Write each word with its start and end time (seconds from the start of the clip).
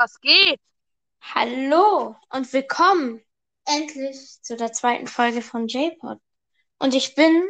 Was 0.00 0.18
geht? 0.22 0.58
Hallo 1.20 2.16
und 2.30 2.50
willkommen 2.54 3.22
endlich 3.66 4.40
zu 4.40 4.56
der 4.56 4.72
zweiten 4.72 5.06
Folge 5.06 5.42
von 5.42 5.68
J-Pod. 5.68 6.18
Und 6.78 6.94
ich 6.94 7.14
bin 7.14 7.44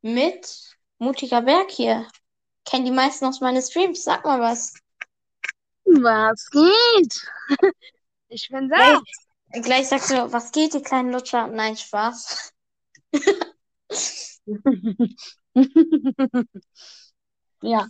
mit 0.00 0.76
Mutiger 0.98 1.42
Berg 1.42 1.72
hier. 1.72 2.06
Kennen 2.64 2.84
die 2.84 2.92
meisten 2.92 3.24
aus 3.24 3.40
meinen 3.40 3.60
Streams. 3.60 4.04
Sag 4.04 4.24
mal 4.24 4.40
was. 4.40 4.72
Was 5.84 6.48
geht? 6.50 7.28
Ich 8.28 8.48
bin 8.50 8.68
da. 8.68 9.00
Gleich, 9.50 9.64
gleich 9.64 9.88
sagst 9.88 10.10
du, 10.10 10.32
was 10.32 10.52
geht, 10.52 10.74
die 10.74 10.82
kleinen 10.82 11.10
Lutscher? 11.10 11.48
Nein, 11.48 11.76
Spaß. 11.76 12.52
Ja. 17.60 17.88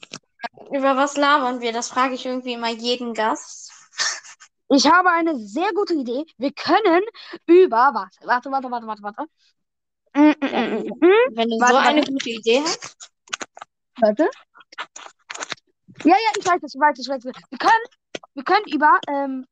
Über 0.73 0.96
was 0.96 1.16
labern 1.16 1.61
wir? 1.61 1.73
Das 1.73 1.89
frage 1.91 2.14
ich 2.14 2.25
irgendwie 2.25 2.54
immer 2.54 2.71
jeden 2.71 3.12
Gast. 3.14 3.73
Ich 4.71 4.86
habe 4.86 5.11
eine 5.11 5.36
sehr 5.39 5.72
gute 5.75 5.94
Idee. 5.94 6.25
Wir 6.36 6.53
können 6.53 7.03
über. 7.46 7.93
Warte, 7.94 8.18
warte, 8.26 8.50
warte, 8.50 8.71
warte, 8.71 8.86
warte, 8.86 9.03
warte. 9.03 9.25
Mm, 10.14 10.35
mm, 10.40 10.90
mm. 11.00 11.36
Wenn 11.36 11.49
du 11.50 11.57
Warte, 11.61 11.72
so 11.72 11.77
eine 11.77 12.00
warte. 12.00 12.13
gute 12.13 12.30
Idee 12.30 12.61
hast. 12.63 12.96
Warte. 14.00 14.29
Ja, 16.04 16.14
ja, 16.14 16.30
ich 16.39 16.46
weiß 16.46 16.63
es, 16.63 16.75
ich 16.75 16.80
weiß 16.80 16.99
es, 16.99 17.05
ich 17.07 17.08
weiß 17.11 17.25
es. 17.25 17.32
Wir 17.50 17.58
können, 17.58 17.85
wir 18.35 18.44
können 18.44 18.66
über. 18.72 19.00
Ähm, 19.08 19.46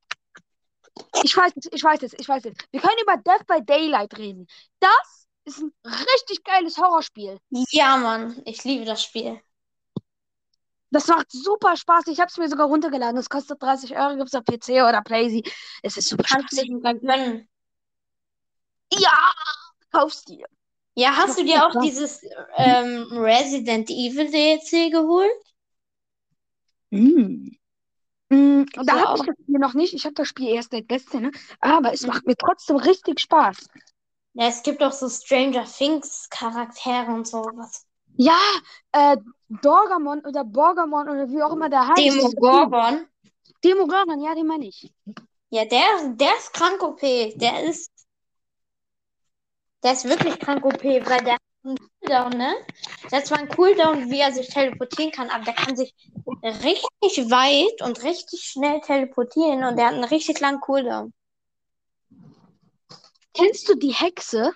ich 1.23 1.35
weiß 1.35 1.51
es, 1.55 1.69
ich 1.71 1.83
weiß 1.83 2.01
es, 2.03 2.13
ich 2.13 2.27
weiß 2.27 2.45
es. 2.45 2.53
Wir 2.71 2.81
können 2.81 2.97
über 3.01 3.17
Death 3.17 3.45
by 3.47 3.63
Daylight 3.63 4.17
reden. 4.17 4.47
Das 4.79 5.27
ist 5.45 5.59
ein 5.61 5.71
richtig 5.83 6.43
geiles 6.43 6.77
Horrorspiel. 6.77 7.39
Ja, 7.71 7.97
Mann, 7.97 8.41
ich 8.45 8.63
liebe 8.63 8.85
das 8.85 9.03
Spiel. 9.03 9.39
Das 10.91 11.07
macht 11.07 11.31
super 11.31 11.75
Spaß. 11.75 12.07
Ich 12.07 12.19
habe 12.19 12.29
es 12.29 12.37
mir 12.37 12.49
sogar 12.49 12.67
runtergeladen. 12.67 13.17
Es 13.17 13.29
kostet 13.29 13.61
30 13.61 13.95
Euro, 13.97 14.15
gibt 14.15 14.27
es 14.29 14.35
auf 14.35 14.45
PC 14.45 14.81
oder 14.83 15.01
Playsee. 15.01 15.43
Es 15.83 15.97
ist 15.97 16.09
super 16.09 16.25
Kannst 16.29 16.51
du 16.51 16.55
spaßig. 16.55 16.69
dir 16.69 16.75
sogar 16.75 16.93
gönnen. 16.93 17.49
Ja, 18.91 19.31
kaufst 19.91 20.29
dir. 20.29 20.47
Ja, 20.95 21.15
hast 21.15 21.37
du 21.37 21.45
dir 21.45 21.65
auch 21.67 21.79
dieses 21.79 22.21
ähm, 22.57 23.07
Resident 23.11 23.89
Evil 23.89 24.29
DLC 24.31 24.89
geholt? 24.89 25.31
Mm. 26.91 27.51
Mm, 28.31 28.65
da 28.85 28.93
Ja, 28.93 29.01
habe 29.01 29.17
ich 29.17 29.23
das 29.23 29.35
Spiel 29.43 29.59
noch 29.59 29.73
nicht. 29.75 29.93
Ich 29.93 30.05
habe 30.05 30.15
das 30.15 30.27
Spiel 30.29 30.49
erst 30.49 30.71
seit 30.71 30.89
gestern, 30.89 31.23
ne? 31.23 31.31
aber 31.61 31.93
es 31.93 32.05
macht 32.07 32.25
mir 32.27 32.35
trotzdem 32.37 32.77
richtig 32.77 33.19
Spaß. 33.21 33.67
Ja, 34.35 34.47
es 34.47 34.63
gibt 34.63 34.81
auch 34.83 34.93
so 34.93 35.09
Stranger 35.09 35.65
Things 35.65 36.29
Charaktere 36.29 37.11
und 37.11 37.27
sowas. 37.27 37.86
Ja, 38.17 38.39
äh, 38.91 39.17
Dorgamon 39.61 40.25
oder 40.25 40.43
Borgamon 40.43 41.07
oder 41.09 41.29
wie 41.29 41.41
auch 41.41 41.53
immer 41.53 41.69
der 41.69 41.87
heißt. 41.87 41.97
Demogorgon. 41.99 43.07
Demogorgon, 43.63 44.21
ja, 44.21 44.35
den 44.35 44.47
meine 44.47 44.67
ich. 44.67 44.91
Ja, 45.49 45.65
der, 45.65 45.81
der 46.15 46.35
ist 46.37 46.53
krank 46.53 46.81
OP. 46.83 46.99
Der 47.01 47.63
ist. 47.63 47.91
Der 49.83 49.93
ist 49.93 50.05
wirklich 50.05 50.39
krank 50.39 50.65
OP, 50.65 50.83
weil 50.83 51.23
der 51.23 51.33
hat 51.35 51.41
einen 51.63 51.77
Cooldown, 52.01 52.29
ne? 52.37 52.55
Der 53.11 53.19
hat 53.19 53.27
zwar 53.27 53.37
einen 53.37 53.49
Cooldown, 53.49 54.09
wie 54.09 54.19
er 54.19 54.31
sich 54.33 54.49
teleportieren 54.49 55.11
kann, 55.11 55.29
aber 55.29 55.45
der 55.45 55.53
kann 55.53 55.77
sich 55.77 55.93
richtig 56.43 57.29
weit 57.29 57.81
und 57.87 58.03
richtig 58.03 58.41
schnell 58.43 58.81
teleportieren 58.81 59.63
und 59.63 59.77
der 59.77 59.87
hat 59.87 59.93
einen 59.93 60.03
richtig 60.03 60.39
langen 60.39 60.59
Cooldown. 60.59 61.13
Kennst 63.33 63.69
du 63.69 63.75
die 63.75 63.93
Hexe 63.93 64.51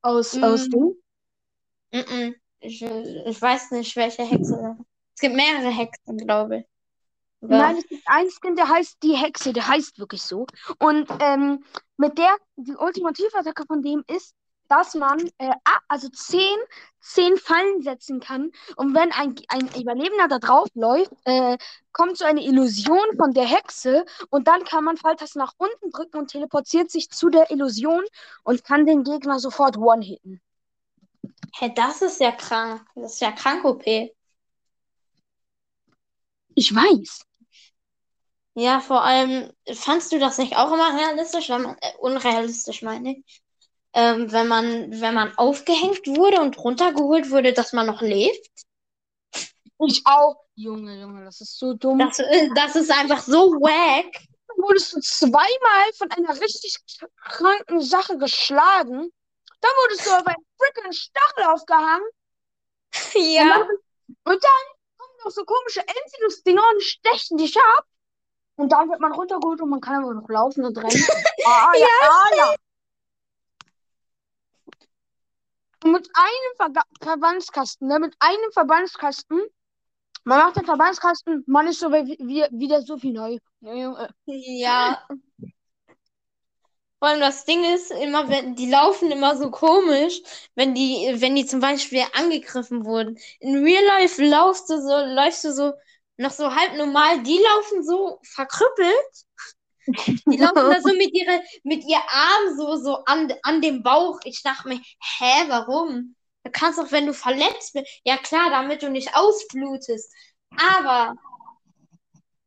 aus, 0.00 0.34
Mm. 0.34 0.44
aus 0.44 0.68
dem? 0.70 0.96
Mhm. 1.92 2.34
Ich, 2.62 2.80
ich 2.82 3.42
weiß 3.42 3.72
nicht, 3.72 3.94
welche 3.96 4.22
Hexe. 4.22 4.76
Es 5.14 5.20
gibt 5.20 5.34
mehrere 5.34 5.68
Hexen, 5.70 6.16
glaube 6.18 6.58
ich. 6.58 6.64
Aber- 7.42 7.58
Nein, 7.58 7.76
es 7.78 7.88
gibt 7.88 8.02
ein 8.06 8.30
Skin, 8.30 8.54
der 8.56 8.68
heißt 8.68 9.02
die 9.02 9.14
Hexe, 9.16 9.52
der 9.52 9.66
heißt 9.66 9.98
wirklich 9.98 10.22
so. 10.22 10.46
Und 10.78 11.08
ähm, 11.20 11.64
mit 11.96 12.16
der, 12.18 12.36
die 12.56 12.76
Ultimativattacke 12.76 13.64
von 13.66 13.82
dem 13.82 14.04
ist, 14.06 14.34
dass 14.68 14.94
man 14.94 15.18
äh, 15.38 15.52
also 15.88 16.08
zehn, 16.08 16.56
zehn 17.00 17.36
Fallen 17.36 17.82
setzen 17.82 18.20
kann. 18.20 18.52
Und 18.76 18.94
wenn 18.94 19.12
ein, 19.12 19.34
ein 19.48 19.68
Überlebender 19.78 20.28
da 20.28 20.38
drauf 20.38 20.68
läuft, 20.74 21.10
äh, 21.24 21.58
kommt 21.92 22.16
so 22.16 22.24
eine 22.24 22.42
Illusion 22.42 23.16
von 23.18 23.34
der 23.34 23.44
Hexe 23.44 24.06
und 24.30 24.46
dann 24.48 24.64
kann 24.64 24.84
man 24.84 24.96
Pfeiltaste 24.96 25.38
nach 25.38 25.52
unten 25.58 25.90
drücken 25.90 26.16
und 26.16 26.28
teleportiert 26.30 26.90
sich 26.90 27.10
zu 27.10 27.28
der 27.28 27.50
Illusion 27.50 28.04
und 28.44 28.64
kann 28.64 28.86
den 28.86 29.02
Gegner 29.02 29.40
sofort 29.40 29.76
one-hitten. 29.76 30.40
Hä, 31.54 31.72
das 31.74 32.02
ist 32.02 32.20
ja 32.20 32.32
krank. 32.32 32.86
Das 32.94 33.14
ist 33.14 33.20
ja 33.20 33.32
krank 33.32 33.64
OP. 33.64 33.84
Ich 36.54 36.74
weiß. 36.74 37.24
Ja, 38.54 38.80
vor 38.80 39.02
allem, 39.02 39.50
fandst 39.72 40.12
du 40.12 40.18
das 40.18 40.38
nicht 40.38 40.56
auch 40.56 40.72
immer 40.72 40.98
realistisch, 40.98 41.48
wenn 41.48 41.62
man, 41.62 41.76
äh, 41.80 41.92
unrealistisch 41.98 42.82
meine 42.82 43.16
ich, 43.16 43.42
ähm, 43.94 44.30
wenn 44.30 44.46
man, 44.46 45.00
wenn 45.00 45.14
man 45.14 45.36
aufgehängt 45.38 46.06
wurde 46.06 46.40
und 46.40 46.58
runtergeholt 46.58 47.30
wurde, 47.30 47.52
dass 47.54 47.72
man 47.72 47.86
noch 47.86 48.02
lebt? 48.02 48.46
Ich 49.86 50.02
auch. 50.04 50.36
Junge, 50.54 51.00
Junge, 51.00 51.24
das 51.24 51.40
ist 51.40 51.58
so 51.58 51.72
dumm. 51.74 51.98
Das, 51.98 52.18
äh, 52.18 52.50
das 52.54 52.76
ist 52.76 52.90
einfach 52.90 53.22
so 53.22 53.52
wack. 53.52 54.22
wurdest 54.56 54.92
du 54.94 55.00
zweimal 55.00 55.92
von 55.96 56.10
einer 56.10 56.38
richtig 56.40 56.76
kranken 57.16 57.80
Sache 57.80 58.18
geschlagen. 58.18 59.10
Dann 59.62 59.70
wurdest 59.70 60.06
du 60.06 60.10
auf 60.10 60.26
einen 60.26 60.44
freaking 60.58 60.92
Stachel 60.92 61.44
aufgehangen. 61.44 62.08
Ja. 63.14 63.56
Und 64.24 64.44
dann 64.44 64.62
kommen 64.98 65.12
noch 65.24 65.30
so 65.30 65.44
komische 65.44 65.80
Ensilus-Dinger 65.80 66.62
und 66.74 66.82
stechen 66.82 67.38
dich 67.38 67.56
ab. 67.56 67.86
Und 68.56 68.70
dann 68.70 68.90
wird 68.90 69.00
man 69.00 69.12
runtergeholt 69.12 69.62
und 69.62 69.70
man 69.70 69.80
kann 69.80 70.04
aber 70.04 70.12
noch 70.12 70.28
laufen 70.28 70.64
und 70.64 70.76
rennen. 70.76 70.90
Ah, 71.44 71.72
ja, 71.74 71.86
ah, 72.02 72.36
ja. 72.36 72.54
Und 75.84 75.92
mit 75.92 76.08
einem 76.14 76.56
Verga 76.56 76.82
Verbandskasten, 77.00 77.88
ne? 77.88 77.98
Mit 77.98 78.14
einem 78.20 78.52
Verbandskasten. 78.52 79.42
Man 80.24 80.38
macht 80.38 80.56
den 80.56 80.64
Verbandskasten, 80.64 81.42
man 81.48 81.66
ist 81.66 81.80
so 81.80 81.90
wie, 81.90 82.16
wie, 82.20 82.46
wieder 82.52 82.82
so 82.82 82.96
viel 82.96 83.12
neu. 83.12 83.38
Ja. 83.60 85.08
Vor 87.02 87.08
allem 87.08 87.20
das 87.20 87.44
Ding 87.44 87.64
ist 87.64 87.90
immer, 87.90 88.28
wenn 88.28 88.54
die 88.54 88.70
laufen 88.70 89.10
immer 89.10 89.36
so 89.36 89.50
komisch, 89.50 90.22
wenn 90.54 90.72
die, 90.72 91.12
wenn 91.16 91.34
die 91.34 91.44
zum 91.44 91.58
Beispiel 91.58 92.04
angegriffen 92.12 92.84
wurden. 92.84 93.18
In 93.40 93.64
Real 93.64 93.84
Life 93.84 94.24
laufst 94.24 94.70
du 94.70 94.80
so, 94.80 94.96
läufst 95.12 95.42
du 95.42 95.52
so 95.52 95.72
noch 96.16 96.30
so 96.30 96.54
halb 96.54 96.76
normal. 96.76 97.24
Die 97.24 97.40
laufen 97.40 97.82
so 97.82 98.20
verkrüppelt. 98.22 99.26
Die 100.28 100.36
laufen 100.36 100.70
da 100.70 100.80
so 100.80 100.94
mit 100.96 101.12
ihre, 101.12 101.42
mit 101.64 101.82
ihr 101.88 102.00
Arm 102.08 102.56
so, 102.56 102.76
so 102.76 102.98
an, 103.06 103.34
an 103.42 103.60
dem 103.60 103.82
Bauch. 103.82 104.20
Ich 104.22 104.40
dachte 104.44 104.68
mir, 104.68 104.76
hä, 105.18 105.44
warum? 105.48 106.14
Du 106.44 106.52
kannst 106.52 106.78
doch, 106.78 106.92
wenn 106.92 107.06
du 107.06 107.14
verletzt 107.14 107.72
bist, 107.72 108.00
ja 108.04 108.16
klar, 108.16 108.48
damit 108.50 108.80
du 108.80 108.90
nicht 108.90 109.16
ausblutest. 109.16 110.08
Aber 110.56 111.16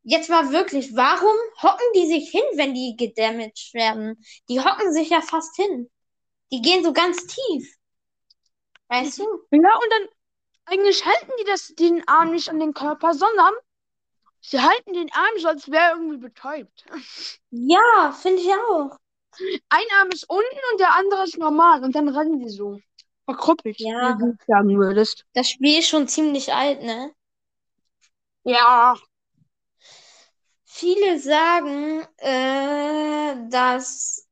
jetzt 0.06 0.30
mal 0.30 0.52
wirklich, 0.52 0.94
warum 0.96 1.36
hocken 1.62 1.86
die 1.94 2.06
sich 2.06 2.30
hin, 2.30 2.44
wenn 2.54 2.74
die 2.74 2.96
gedamaged 2.96 3.74
werden? 3.74 4.24
Die 4.48 4.60
hocken 4.60 4.92
sich 4.92 5.10
ja 5.10 5.20
fast 5.20 5.56
hin. 5.56 5.90
Die 6.52 6.62
gehen 6.62 6.84
so 6.84 6.92
ganz 6.92 7.26
tief. 7.26 7.74
Weißt 8.88 9.18
du? 9.18 9.24
Ja, 9.50 9.58
und 9.74 9.90
dann 9.90 10.08
eigentlich 10.66 11.04
halten 11.04 11.32
die 11.40 11.44
das, 11.44 11.74
den 11.74 12.06
Arm 12.06 12.30
nicht 12.30 12.48
an 12.48 12.60
den 12.60 12.72
Körper, 12.72 13.14
sondern 13.14 13.52
sie 14.40 14.60
halten 14.60 14.92
den 14.92 15.12
Arm 15.12 15.38
so, 15.38 15.48
als 15.48 15.70
wäre 15.70 15.82
er 15.84 15.90
irgendwie 15.96 16.18
betäubt. 16.18 16.84
Ja, 17.50 18.12
finde 18.12 18.42
ich 18.42 18.48
auch. 18.48 18.96
Ein 19.68 19.86
Arm 19.98 20.08
ist 20.12 20.28
unten 20.30 20.60
und 20.72 20.80
der 20.80 20.94
andere 20.94 21.24
ist 21.24 21.36
normal 21.36 21.82
und 21.82 21.94
dann 21.96 22.08
rennen 22.08 22.38
die 22.38 22.48
so. 22.48 22.78
Verkrüppelt, 23.24 23.80
Ja. 23.80 24.16
wie 24.16 24.22
du 24.22 24.36
sagen 24.46 24.78
würdest. 24.78 25.24
Das 25.34 25.50
Spiel 25.50 25.80
ist 25.80 25.88
schon 25.88 26.06
ziemlich 26.06 26.54
alt, 26.54 26.82
ne? 26.82 27.12
Ja. 28.44 28.96
Viele 30.78 31.18
sagen, 31.18 32.06
äh, 32.18 33.48
dass, 33.48 34.28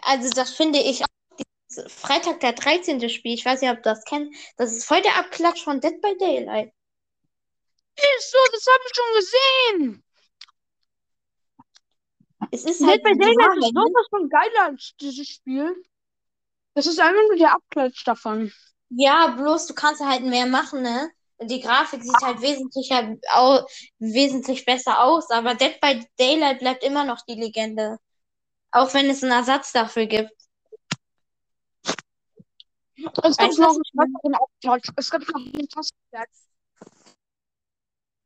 also 0.00 0.30
das 0.30 0.54
finde 0.54 0.78
ich 0.78 1.02
auch, 1.02 1.86
Freitag 1.86 2.40
der 2.40 2.54
13. 2.54 3.10
Spiel, 3.10 3.34
ich 3.34 3.44
weiß 3.44 3.60
nicht, 3.60 3.70
ob 3.70 3.76
du 3.76 3.90
das 3.90 4.02
kennst, 4.04 4.32
das 4.56 4.72
ist 4.72 4.86
voll 4.86 5.02
der 5.02 5.18
Abklatsch 5.18 5.62
von 5.62 5.78
Dead 5.78 6.00
by 6.00 6.16
Daylight. 6.16 6.72
Ist 7.94 8.30
so, 8.32 8.38
das 8.52 8.66
habe 8.66 8.84
ich 8.86 8.96
schon 8.96 9.14
gesehen. 9.18 10.04
Es 12.52 12.64
ist 12.64 12.80
Dead 12.80 12.88
halt 12.88 13.02
by 13.02 13.18
Daylight 13.18 13.58
ist 13.58 13.74
ne? 13.74 13.82
sowas 13.82 14.06
von 14.08 14.30
geiler 14.30 14.64
als 14.64 14.94
dieses 14.98 15.28
Spiel. 15.28 15.76
Das 16.72 16.86
ist 16.86 16.98
einfach 16.98 17.22
nur 17.28 17.36
der 17.36 17.52
Abklatsch 17.52 18.06
davon. 18.06 18.50
Ja, 18.88 19.26
bloß 19.36 19.66
du 19.66 19.74
kannst 19.74 20.00
halt 20.00 20.22
mehr 20.22 20.46
machen, 20.46 20.80
ne? 20.80 21.10
Die 21.42 21.60
Grafik 21.60 22.02
sieht 22.02 22.20
halt 22.22 22.42
wesentlich, 22.42 22.90
au 23.32 23.66
wesentlich 23.98 24.66
besser 24.66 25.02
aus, 25.02 25.30
aber 25.30 25.54
Dead 25.54 25.80
by 25.80 26.06
Daylight 26.18 26.58
bleibt 26.58 26.84
immer 26.84 27.04
noch 27.04 27.22
die 27.22 27.34
Legende. 27.34 27.98
Auch 28.72 28.92
wenn 28.92 29.08
es 29.08 29.22
einen 29.22 29.32
Ersatz 29.32 29.72
dafür 29.72 30.06
gibt. 30.06 30.32
Es 32.96 33.36
gibt 33.36 33.58
noch 33.58 33.76
einen 33.94 34.34
Abklatsch. 34.34 34.90
Es 34.96 35.10
gibt 35.10 35.28
noch 35.28 35.40
einen. 35.40 35.66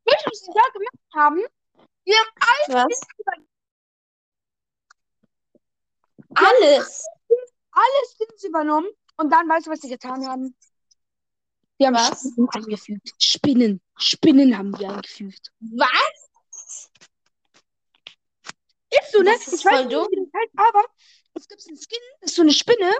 Weißt 0.07 0.25
du, 0.25 0.29
was 0.29 0.39
sie 0.39 0.51
da 0.53 0.61
gemacht 0.73 1.15
haben? 1.15 1.41
Die 2.05 2.13
haben 2.13 2.29
Was? 2.67 3.01
Alles. 6.35 7.05
alle 7.71 8.07
Skins 8.17 8.43
übernommen 8.43 8.89
und 9.17 9.29
dann 9.31 9.47
weißt 9.47 9.67
du, 9.67 9.71
was 9.71 9.79
sie 9.79 9.89
getan 9.89 10.27
haben? 10.27 10.55
Die 11.79 11.85
haben 11.85 11.95
Was? 11.95 12.19
Spinnen 12.19 12.49
eingefügt. 12.53 13.09
Spinnen. 13.21 13.81
Spinnen 13.97 14.57
haben 14.57 14.73
die 14.73 14.85
eingefügt. 14.85 15.51
Was? 15.59 16.89
Ist 18.91 19.11
so, 19.11 19.21
ne? 19.21 19.33
Ist 19.35 19.47
ich 19.53 19.65
weiß 19.65 19.85
nicht, 19.85 19.95
wie 19.95 20.29
das 20.31 20.41
heißt, 20.41 20.53
aber 20.55 20.85
es 21.33 21.47
gibt 21.47 21.67
einen 21.67 21.77
Skin, 21.77 21.99
das 22.21 22.31
ist 22.31 22.35
so 22.37 22.41
eine 22.43 22.53
Spinne, 22.53 22.91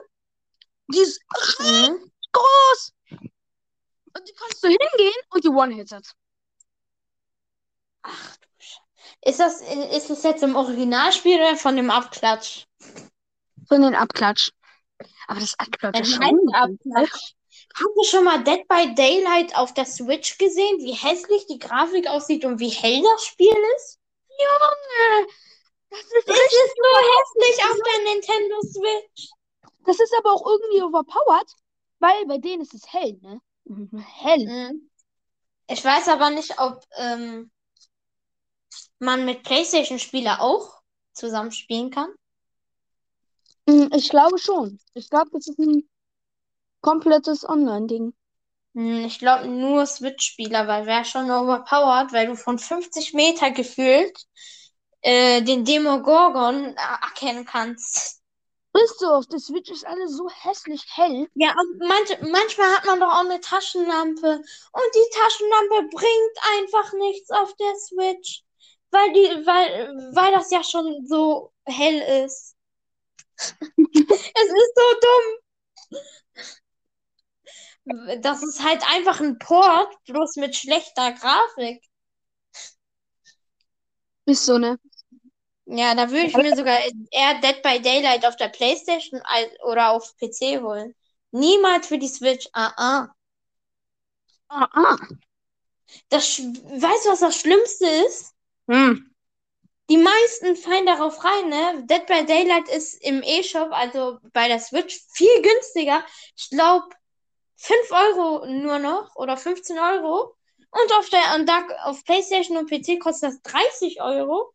die 0.92 1.00
ist 1.00 1.22
Mhm. 1.60 2.12
groß. 2.34 2.94
Und 3.12 4.28
die 4.28 4.34
kannst 4.34 4.64
du 4.64 4.68
hingehen 4.68 5.22
und 5.30 5.44
die 5.44 5.50
One-Hitted. 5.50 6.06
Ach 8.04 8.38
du 8.38 8.48
Scheiße. 8.60 8.82
Ist 9.22 9.40
das, 9.40 9.62
ist 9.62 10.10
das 10.10 10.24
jetzt 10.24 10.44
im 10.44 10.56
Originalspiel 10.56 11.38
oder 11.38 11.56
von 11.56 11.76
dem 11.76 11.90
Abklatsch? 11.90 12.66
Von 13.68 13.82
den 13.82 13.96
Abklatsch. 13.96 14.52
Aber 15.28 15.40
das 15.40 15.58
Abklatsch 15.58 16.00
ist 16.02 16.14
schon. 16.16 16.54
Abklatsch. 16.54 17.36
Hast 17.76 17.96
du 17.96 18.04
schon 18.06 18.24
mal 18.24 18.42
Dead 18.44 18.66
by 18.70 18.96
Daylight 18.96 19.56
auf 19.58 19.74
der 19.74 19.86
Switch 19.86 20.38
gesehen, 20.38 20.78
wie 20.80 20.94
hässlich 20.94 21.46
die 21.48 21.60
Grafik 21.60 22.08
aussieht 22.08 22.46
und 22.46 22.60
wie 22.60 22.70
hell 22.70 23.02
das 23.04 23.26
Spiel 23.26 23.54
ist? 23.76 24.00
Junge! 24.30 25.28
Das 25.90 26.00
ist, 26.00 26.28
Es 26.28 26.36
ist 26.36 26.76
so 26.78 27.46
hässlich 27.46 27.66
auf 27.66 27.78
der 27.78 28.14
Nintendo 28.14 28.62
Switch. 28.62 29.30
das 29.86 30.00
ist 30.00 30.14
aber 30.18 30.32
auch 30.34 30.46
irgendwie 30.46 30.84
overpowered, 30.84 31.52
weil 32.00 32.26
bei 32.28 32.38
denen 32.38 32.62
ist 32.62 32.74
es 32.74 32.92
hell, 32.92 33.20
ne? 33.22 33.42
Hell. 34.22 34.46
Mhm. 34.46 34.90
Ich 35.68 35.84
weiß 35.84 36.08
aber 36.10 36.30
nicht, 36.30 36.58
ob 36.60 36.82
ähm, 36.98 37.52
man 39.00 39.26
mit 39.26 39.44
PlayStation-Spieler 39.44 40.40
auch 40.42 40.82
zusammen 41.14 41.52
spielen 41.52 41.92
kann. 41.92 42.14
Mm, 43.68 43.88
Ich 43.94 44.10
glaube 44.10 44.38
schon. 44.38 44.80
Ich 44.94 45.10
glaube, 45.10 45.30
das 45.32 45.48
ist 45.48 45.60
ein 45.60 45.90
komplettes 46.86 47.48
Online-Ding. 47.50 48.14
Hm, 48.76 49.06
Ich 49.06 49.20
glaube 49.20 49.48
nur 49.48 49.86
Switch-Spieler, 49.86 50.68
weil 50.68 50.86
wäre 50.86 51.06
schon 51.06 51.32
overpowered, 51.32 52.14
weil 52.14 52.28
du 52.28 52.36
von 52.36 52.60
50 52.60 53.14
Meter 53.14 53.52
gefühlt 53.52 54.26
äh, 55.02 55.42
den 55.42 55.66
Demogorgon 55.66 56.66
äh, 56.66 57.06
erkennen 57.06 57.46
kannst. 57.46 58.22
Ist 58.74 59.00
so, 59.00 59.08
auf 59.08 59.26
der 59.28 59.40
Switch 59.40 59.72
ist 59.72 59.88
alles 59.88 60.12
so 60.18 60.30
hässlich 60.30 60.84
hell. 60.96 61.30
Ja, 61.36 61.56
und 61.60 61.80
manch, 61.80 62.10
manchmal 62.30 62.68
hat 62.76 62.86
man 62.86 63.00
doch 63.00 63.08
auch 63.12 63.26
eine 63.26 63.40
Taschenlampe 63.40 64.28
und 64.38 64.96
die 64.96 65.10
Taschenlampe 65.18 65.96
bringt 65.96 66.38
einfach 66.60 66.94
nichts 66.94 67.32
auf 67.32 67.56
der 67.56 67.74
Switch, 67.78 68.44
weil 68.92 69.14
die, 69.14 69.48
weil, 69.48 70.12
weil 70.14 70.32
das 70.34 70.52
ja 70.52 70.62
schon 70.64 71.08
so 71.08 71.54
hell 71.66 72.26
ist. 72.26 72.56
Es 74.36 74.48
ist 74.50 74.74
so 74.76 75.00
dumm. 75.02 75.40
Das 77.86 78.42
ist 78.42 78.64
halt 78.64 78.82
einfach 78.90 79.20
ein 79.22 79.38
Port, 79.38 79.96
bloß 80.06 80.38
mit 80.38 80.56
schlechter 80.56 81.12
Grafik. 81.14 81.84
Ist 84.26 84.46
so, 84.46 84.58
ne? 84.58 84.80
Ja, 85.68 85.96
da 85.96 86.10
würde 86.10 86.28
ich 86.28 86.36
mir 86.36 86.56
sogar 86.56 86.80
eher 87.12 87.40
Dead 87.42 87.62
by 87.62 87.80
Daylight 87.80 88.26
auf 88.26 88.36
der 88.36 88.50
PlayStation 88.50 89.22
oder 89.64 89.92
auf 89.92 90.16
PC 90.18 90.62
holen. 90.62 90.96
Niemals 91.32 91.88
für 91.88 91.98
die 91.98 92.08
Switch. 92.08 92.48
Ah, 92.54 92.74
ah. 92.78 93.16
Ah, 94.48 94.68
ah. 94.72 94.98
Das, 96.10 96.40
weißt 96.40 97.06
du, 97.06 97.10
was 97.10 97.20
das 97.20 97.40
Schlimmste 97.40 97.88
ist? 97.88 98.34
Hm. 98.68 99.12
Die 99.90 99.98
meisten 99.98 100.56
fallen 100.56 100.86
darauf 100.88 101.24
rein, 101.24 101.50
ne? 101.50 101.84
Dead 101.86 102.06
by 102.08 102.26
Daylight 102.26 102.68
ist 102.70 102.96
im 103.04 103.22
E-Shop, 103.24 103.70
also 103.72 104.20
bei 104.34 104.48
der 104.48 104.60
Switch, 104.60 105.00
viel 105.14 105.42
günstiger. 105.42 106.04
Ich 106.36 106.50
glaube, 106.50 106.88
5 107.58 107.92
Euro 107.92 108.46
nur 108.48 108.80
noch 108.80 109.16
oder 109.16 109.38
15 109.38 109.78
Euro. 109.78 110.36
Und 110.72 110.94
auf 111.00 111.10
der, 111.10 111.36
und 111.36 111.48
da, 111.48 111.66
auf 111.84 112.04
PlayStation 112.04 112.58
und 112.58 112.70
PC 112.70 113.00
kostet 113.00 113.30
das 113.32 113.42
30 113.44 114.02
Euro, 114.02 114.54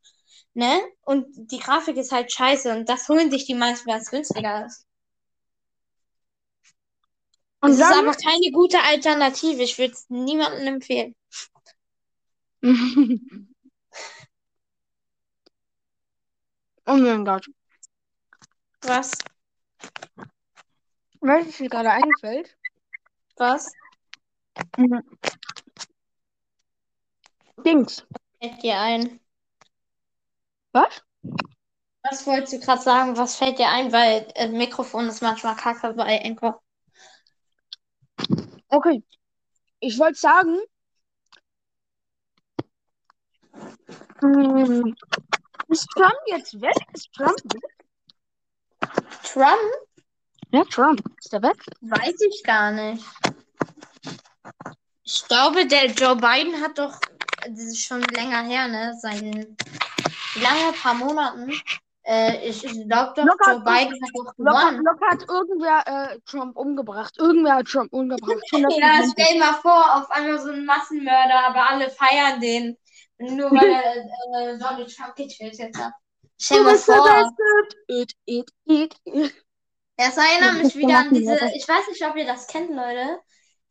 ne? 0.54 0.80
Und 1.02 1.26
die 1.50 1.58
Grafik 1.58 1.96
ist 1.96 2.12
halt 2.12 2.32
scheiße 2.32 2.72
und 2.74 2.88
das 2.88 3.08
holen 3.08 3.30
sich 3.30 3.46
die 3.46 3.54
meisten, 3.54 3.88
weil 3.88 4.00
es 4.00 4.10
günstiger 4.10 4.66
ist. 4.66 4.86
Und 7.62 7.72
Es 7.72 7.78
ist 7.78 7.84
aber 7.84 8.12
keine 8.12 8.50
gute 8.52 8.80
Alternative. 8.82 9.62
Ich 9.62 9.78
würde 9.78 9.92
es 9.92 10.08
niemandem 10.08 10.66
empfehlen. 10.66 11.14
oh 16.86 16.96
mein 16.96 17.24
Gott. 17.24 17.46
Was? 18.82 19.12
Weißt 21.20 21.46
du, 21.46 21.52
was 21.52 21.60
mir 21.60 21.68
gerade 21.68 21.90
einfällt? 21.90 22.56
Was? 23.40 23.72
Dings. 27.64 28.06
Fällt 28.38 28.62
dir 28.62 28.78
ein? 28.78 29.18
Was? 30.72 31.02
Was 32.02 32.26
wolltest 32.26 32.52
du 32.52 32.60
gerade 32.60 32.82
sagen? 32.82 33.16
Was 33.16 33.36
fällt 33.36 33.58
dir 33.58 33.68
ein? 33.68 33.92
Weil 33.92 34.30
äh, 34.34 34.46
Mikrofon 34.48 35.08
ist 35.08 35.22
manchmal 35.22 35.56
kacke 35.56 35.94
bei 35.94 36.22
Anchor. 36.22 36.62
Okay. 38.68 39.02
Ich 39.80 39.98
wollte 39.98 40.18
sagen. 40.18 40.58
Hm, 44.20 44.94
ist 45.68 45.88
Trump 45.96 46.20
jetzt 46.26 46.60
weg? 46.60 46.76
Ist 46.92 47.10
Trump 47.14 47.42
weg? 47.54 47.86
Trump? 49.22 49.89
Ja, 50.52 50.64
Trump. 50.64 51.00
Ist 51.18 51.32
der 51.32 51.42
weg? 51.42 51.56
Weiß 51.80 52.20
ich 52.20 52.42
gar 52.44 52.70
nicht. 52.72 53.04
Ich 55.04 55.26
glaube, 55.28 55.66
der 55.66 55.86
Joe 55.86 56.16
Biden 56.16 56.60
hat 56.60 56.78
doch, 56.78 56.98
das 57.42 57.58
ist 57.58 57.84
schon 57.84 58.02
länger 58.02 58.42
her, 58.42 58.68
ne? 58.68 58.94
Sein, 59.00 59.56
wie 60.34 60.40
lange? 60.40 60.72
Paar 60.80 60.94
Monaten. 60.94 61.52
Äh, 62.02 62.48
ich 62.48 62.62
glaube 62.62 63.12
doch, 63.14 63.24
Locker- 63.24 63.52
Joe 63.52 63.60
Biden 63.60 63.94
hat 64.02 64.10
doch 64.14 64.36
gewonnen. 64.36 64.82
locker 64.84 65.06
hat 65.10 65.28
irgendwer 65.28 65.82
äh, 65.86 66.18
Trump 66.26 66.56
umgebracht. 66.56 67.14
Irgendwer 67.18 67.56
hat 67.56 67.66
Trump 67.66 67.92
umgebracht. 67.92 68.42
Ja, 68.52 69.02
stell 69.10 69.38
mal 69.38 69.54
vor, 69.54 69.96
auf 69.96 70.10
einmal 70.10 70.38
so 70.40 70.50
ein 70.50 70.64
Massenmörder, 70.64 71.46
aber 71.46 71.68
alle 71.68 71.90
feiern 71.90 72.40
den. 72.40 72.76
Nur 73.18 73.50
weil 73.50 73.70
er 73.70 74.54
äh, 74.54 74.58
Donald 74.58 74.96
Trump 74.96 75.14
getötet 75.14 75.76
hat. 75.76 75.92
Stell 76.40 76.62
mal 76.62 76.76
vor. 76.76 77.30
It, 77.86 78.12
it, 78.24 78.50
it, 78.64 78.96
it. 80.00 80.06
Das 80.06 80.16
erinnert 80.16 80.56
Ja, 80.56 80.62
mich 80.62 80.76
wieder 80.76 80.98
an 80.98 81.12
diese, 81.12 81.38
ich 81.54 81.68
weiß 81.68 81.88
nicht, 81.88 82.02
ob 82.06 82.16
ihr 82.16 82.26
das 82.26 82.46
kennt, 82.46 82.70
Leute, 82.70 83.18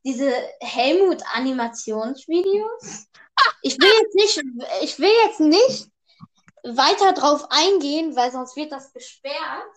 diese 0.03 0.31
Helmut-Animationsvideos. 0.61 3.07
Ich 3.61 3.79
will 3.79 3.91
jetzt 4.01 4.15
nicht, 4.15 4.41
ich 4.81 4.99
will 4.99 5.11
jetzt 5.25 5.39
nicht 5.39 5.87
weiter 6.63 7.13
drauf 7.13 7.45
eingehen, 7.49 8.15
weil 8.15 8.31
sonst 8.31 8.55
wird 8.55 8.71
das 8.71 8.93
gesperrt. 8.93 9.75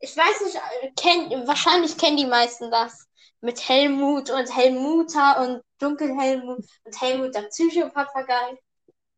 Ich 0.00 0.16
weiß 0.16 0.40
nicht, 0.42 0.60
kenn, 0.96 1.46
wahrscheinlich 1.46 1.96
kennen 1.96 2.16
die 2.16 2.26
meisten 2.26 2.68
das. 2.70 3.06
Mit 3.40 3.68
Helmut 3.68 4.30
und 4.30 4.56
Helmuta 4.56 5.44
und 5.44 5.62
Dunkelhelmut 5.78 6.64
und 6.84 7.00
Helmut 7.00 7.34
der 7.34 7.42
Psychopapagei. 7.42 8.58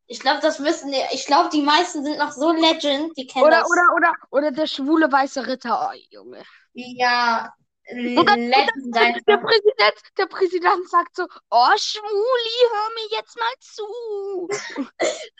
Ich 0.08 0.20
glaube, 0.20 0.40
das 0.40 0.58
müssen, 0.60 0.92
ich 1.12 1.26
glaube, 1.26 1.48
die 1.52 1.62
meisten 1.62 2.04
sind 2.04 2.18
noch 2.18 2.30
so 2.32 2.52
legend, 2.52 3.16
die 3.16 3.26
kennen 3.26 3.44
Oder, 3.44 3.60
das. 3.60 3.70
oder, 3.70 3.82
oder, 3.96 4.12
oder 4.30 4.50
der 4.52 4.66
schwule 4.68 5.10
weiße 5.10 5.46
Ritter. 5.46 5.90
Oh, 5.92 5.96
Junge. 6.10 6.42
Ja, 6.74 7.52
dann- 7.88 7.96
legend 7.96 8.96
Der. 9.26 9.38
Präsident, 9.38 9.94
der 10.18 10.26
Präsident 10.26 10.88
sagt 10.88 11.16
so, 11.16 11.26
oh 11.50 11.72
Schwuli, 11.76 12.70
hör 12.72 12.88
mir 12.94 13.16
jetzt 13.16 13.36
mal 13.36 13.54
zu. 13.60 14.48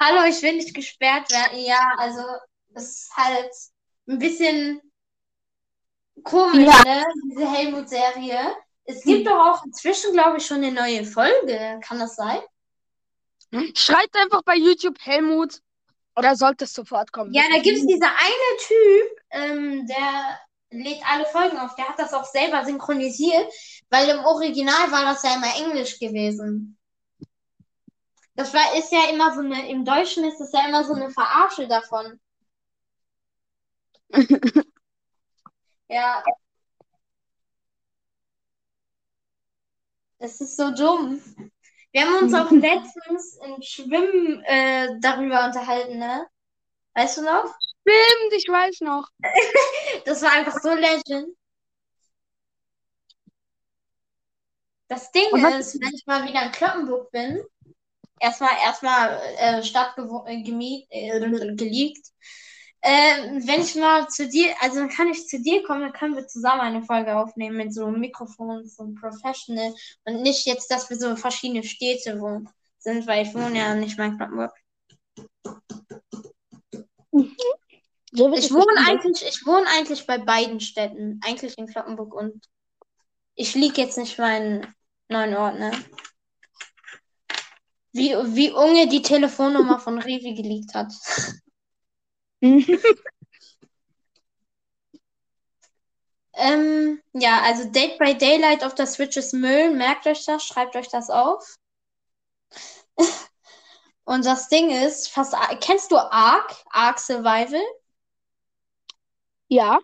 Hallo, 0.01 0.25
ich 0.29 0.43
will 0.43 0.55
nicht 0.57 0.75
gesperrt 0.75 1.31
werden. 1.31 1.59
Ja, 1.61 1.93
also 1.99 2.23
es 2.75 3.03
ist 3.03 3.17
halt 3.17 3.51
ein 4.09 4.19
bisschen 4.19 4.81
komisch, 6.25 6.67
Ja. 6.67 6.83
ne? 6.85 7.05
Diese 7.31 7.51
Helmut-Serie. 7.51 8.57
Es 8.85 9.03
gibt 9.03 9.27
doch 9.27 9.39
auch 9.39 9.65
inzwischen, 9.65 10.13
glaube 10.13 10.39
ich, 10.39 10.47
schon 10.47 10.59
eine 10.59 10.71
neue 10.73 11.05
Folge. 11.05 11.81
Kann 11.83 11.99
das 11.99 12.15
sein? 12.17 12.39
Schreibt 13.75 14.17
einfach 14.17 14.43
bei 14.43 14.57
YouTube 14.57 14.99
Helmut. 15.01 15.61
Oder 16.17 16.35
sollte 16.35 16.65
es 16.65 16.73
sofort 16.73 17.13
kommen? 17.13 17.33
Ja, 17.35 17.43
da 17.53 17.61
gibt 17.61 17.77
es 17.77 17.87
dieser 17.87 18.09
eine 18.09 18.57
Typ, 18.67 19.21
ähm, 19.31 19.87
der 19.87 20.39
lädt 20.71 21.03
alle 21.07 21.27
Folgen 21.27 21.59
auf. 21.59 21.75
Der 21.75 21.89
hat 21.89 21.99
das 21.99 22.15
auch 22.15 22.25
selber 22.25 22.65
synchronisiert, 22.65 23.53
weil 23.91 24.09
im 24.09 24.25
Original 24.25 24.91
war 24.91 25.05
das 25.05 25.23
ja 25.23 25.35
immer 25.35 25.55
Englisch 25.57 25.99
gewesen. 25.99 26.79
Das 28.35 28.53
war, 28.55 28.75
ist 28.77 28.93
ja 28.93 29.11
immer 29.11 29.35
so 29.35 29.41
eine, 29.41 29.69
im 29.71 29.85
Deutschen 29.85 30.25
ist 30.25 30.41
es 30.41 30.53
ja 30.53 30.67
immer 30.67 30.85
so 30.85 30.95
eine 30.95 31.11
Verarsche 31.11 31.69
davon. 31.69 32.19
Ja. 35.89 36.25
Es 40.19 40.41
ist 40.41 40.57
so 40.57 40.73
dumm. 40.75 41.23
Wir 41.97 42.07
haben 42.07 42.25
uns 42.25 42.35
auch 42.35 42.51
letztens 42.51 43.39
im 43.43 43.63
Schwimmen 43.63 44.45
äh, 44.45 45.01
darüber 45.01 45.47
unterhalten, 45.47 45.97
ne? 45.97 46.27
Weißt 46.93 47.17
du 47.17 47.23
noch? 47.23 47.47
Stimmt, 47.47 48.33
ich 48.35 48.47
weiß 48.47 48.83
noch. 48.83 49.09
Das 50.05 50.21
war 50.21 50.33
einfach 50.33 50.61
so 50.61 50.75
legend. 50.75 51.35
Das 54.89 55.11
Ding 55.11 55.25
ist, 55.59 55.81
wenn 55.81 55.95
ich 55.95 56.05
mal 56.05 56.29
wieder 56.29 56.45
in 56.45 56.53
Kloppenburg 56.53 57.11
bin, 57.13 57.43
erstmal 58.21 58.53
erstmal 58.63 59.19
äh, 59.39 59.63
Stadt 59.63 59.97
äh, 59.97 60.43
gemiet, 60.43 60.87
äh, 60.91 61.19
geleakt. 61.55 62.09
Äh, 62.89 63.45
wenn 63.45 63.63
ich 63.63 63.75
mal 63.75 64.07
zu 64.09 64.29
dir, 64.29 64.55
also 64.61 64.77
dann 64.77 64.89
kann 64.89 65.09
ich 65.09 65.27
zu 65.27 65.43
dir 65.43 65.65
kommen, 65.65 65.81
dann 65.81 65.93
können 65.93 66.15
wir 66.15 66.29
zusammen 66.29 66.61
eine 66.61 66.85
Folge 66.85 67.17
aufnehmen 67.17 67.57
mit 67.57 67.75
so 67.75 67.89
Mikrofons 67.89 68.79
und 68.79 68.95
Professional 68.95 69.75
und 70.05 70.23
nicht 70.23 70.47
jetzt, 70.47 70.71
dass 70.71 70.89
wir 70.89 70.97
so 70.97 71.17
verschiedene 71.17 71.65
Städte 71.65 72.21
wo 72.21 72.45
sind, 72.79 73.05
weil 73.09 73.27
ich 73.27 73.35
wohne 73.35 73.59
ja 73.59 73.75
nicht 73.75 73.99
mal 73.99 74.07
in 74.07 74.17
Kloppenburg. 74.17 74.55
So 78.13 78.33
Ich 78.35 78.53
wohne 78.53 78.87
eigentlich, 78.87 79.25
ich 79.27 79.45
wohne 79.45 79.67
eigentlich 79.67 80.07
bei 80.07 80.19
beiden 80.19 80.61
Städten, 80.61 81.21
eigentlich 81.27 81.59
in 81.59 81.67
Kloppenburg 81.67 82.15
und 82.15 82.47
ich 83.35 83.57
liege 83.57 83.81
jetzt 83.81 83.99
nicht 83.99 84.17
meinen 84.17 84.73
neuen 85.09 85.35
Ort, 85.35 85.59
ne? 85.59 85.73
Wie, 87.93 88.11
wie 88.11 88.53
Unge 88.53 88.87
die 88.87 89.03
Telefonnummer 89.03 89.81
von 89.81 89.99
Revi 89.99 90.35
geleakt 90.35 90.73
hat. 90.73 90.93
Ähm, 96.35 97.03
ja, 97.15 97.41
also 97.43 97.69
Date 97.71 97.99
by 97.99 98.17
Daylight 98.17 98.63
auf 98.63 98.75
der 98.75 98.87
Switch 98.87 99.17
ist 99.17 99.33
Müll. 99.33 99.71
Merkt 99.71 100.07
euch 100.07 100.25
das, 100.25 100.45
schreibt 100.45 100.77
euch 100.77 100.89
das 100.89 101.11
auf. 101.11 101.57
Und 104.05 104.25
das 104.25 104.49
Ding 104.49 104.71
ist, 104.71 105.09
fast, 105.11 105.35
kennst 105.61 105.91
du 105.91 105.97
Ark? 105.99 106.55
Ark 106.71 106.99
Survival? 106.99 107.63
Ja. 109.49 109.79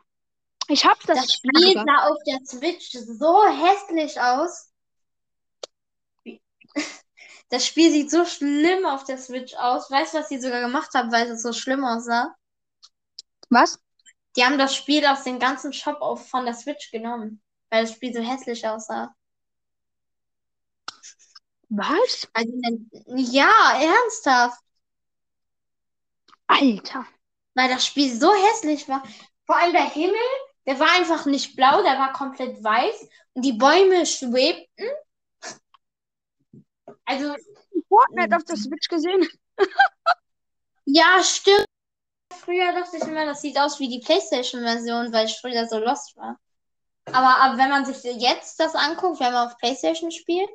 Ich 0.69 0.85
hab 0.85 1.01
das, 1.07 1.19
Das 1.21 1.33
Spiel 1.35 1.69
sogar. 1.69 1.85
sah 1.85 2.09
auf 2.09 2.19
der 2.27 2.39
Switch 2.47 2.93
so 2.93 3.45
hässlich 3.47 4.21
aus. 4.21 4.71
Das 7.51 7.67
Spiel 7.67 7.91
sieht 7.93 8.11
so 8.11 8.25
schlimm 8.25 8.85
auf 8.87 9.05
der 9.05 9.19
Switch 9.19 9.55
aus. 9.55 9.91
Weißt 9.91 10.15
du, 10.15 10.19
was 10.19 10.29
sie 10.29 10.41
sogar 10.41 10.61
gemacht 10.61 10.93
haben, 10.95 11.13
weil 11.13 11.31
es 11.31 11.43
so 11.43 11.53
schlimm 11.53 11.85
aussah? 11.85 12.35
Was? 13.53 13.79
Die 14.35 14.45
haben 14.45 14.59
das 14.59 14.75
Spiel 14.75 15.05
aus 15.07 15.25
dem 15.25 15.39
ganzen 15.39 15.75
Shop 15.75 16.01
auf, 16.01 16.29
von 16.29 16.47
der 16.47 16.55
Switch 16.55 16.91
genommen, 16.91 17.43
weil 17.69 17.83
das 17.83 17.93
Spiel 17.93 18.15
so 18.15 18.23
hässlich 18.23 18.67
aussah. 18.67 19.15
Was? 21.69 22.29
Also, 22.33 22.53
ja, 23.07 23.53
ernsthaft. 23.79 24.59
Alter. 26.47 27.07
Weil 27.55 27.69
das 27.69 27.87
Spiel 27.87 28.15
so 28.19 28.33
hässlich 28.33 28.89
war. 28.89 29.03
Vor 29.45 29.57
allem 29.57 29.73
der 29.73 29.91
Himmel, 29.91 30.17
der 30.67 30.81
war 30.81 30.91
einfach 30.93 31.27
nicht 31.27 31.55
blau, 31.55 31.83
der 31.83 31.99
war 31.99 32.13
komplett 32.15 32.63
weiß. 32.65 33.07
Und 33.35 33.43
die 33.43 33.53
Bäume 33.53 34.07
schwebten. 34.07 34.89
Also, 37.05 37.35
Fortnite 37.89 38.37
auf 38.37 38.45
der 38.45 38.57
Switch 38.57 38.89
gesehen? 38.89 39.29
ja, 40.87 41.23
stimmt. 41.23 41.67
Früher 42.41 42.73
dachte 42.73 42.97
ich 42.97 43.03
immer, 43.05 43.27
das 43.27 43.41
sieht 43.41 43.59
aus 43.59 43.79
wie 43.79 43.89
die 43.89 44.01
PlayStation-Version, 44.01 45.13
weil 45.13 45.27
ich 45.27 45.39
früher 45.41 45.67
so 45.69 45.79
lost 45.79 46.17
war. 46.17 46.39
Aber, 47.07 47.37
aber 47.39 47.59
wenn 47.59 47.71
man 47.71 47.85
sich 47.85 48.03
jetzt 48.21 48.61
das 48.61 48.75
anguckt, 48.75 49.21
wenn 49.21 49.33
man 49.33 49.49
auf 49.49 49.59
PlayStation 49.59 50.11
spielt, 50.11 50.49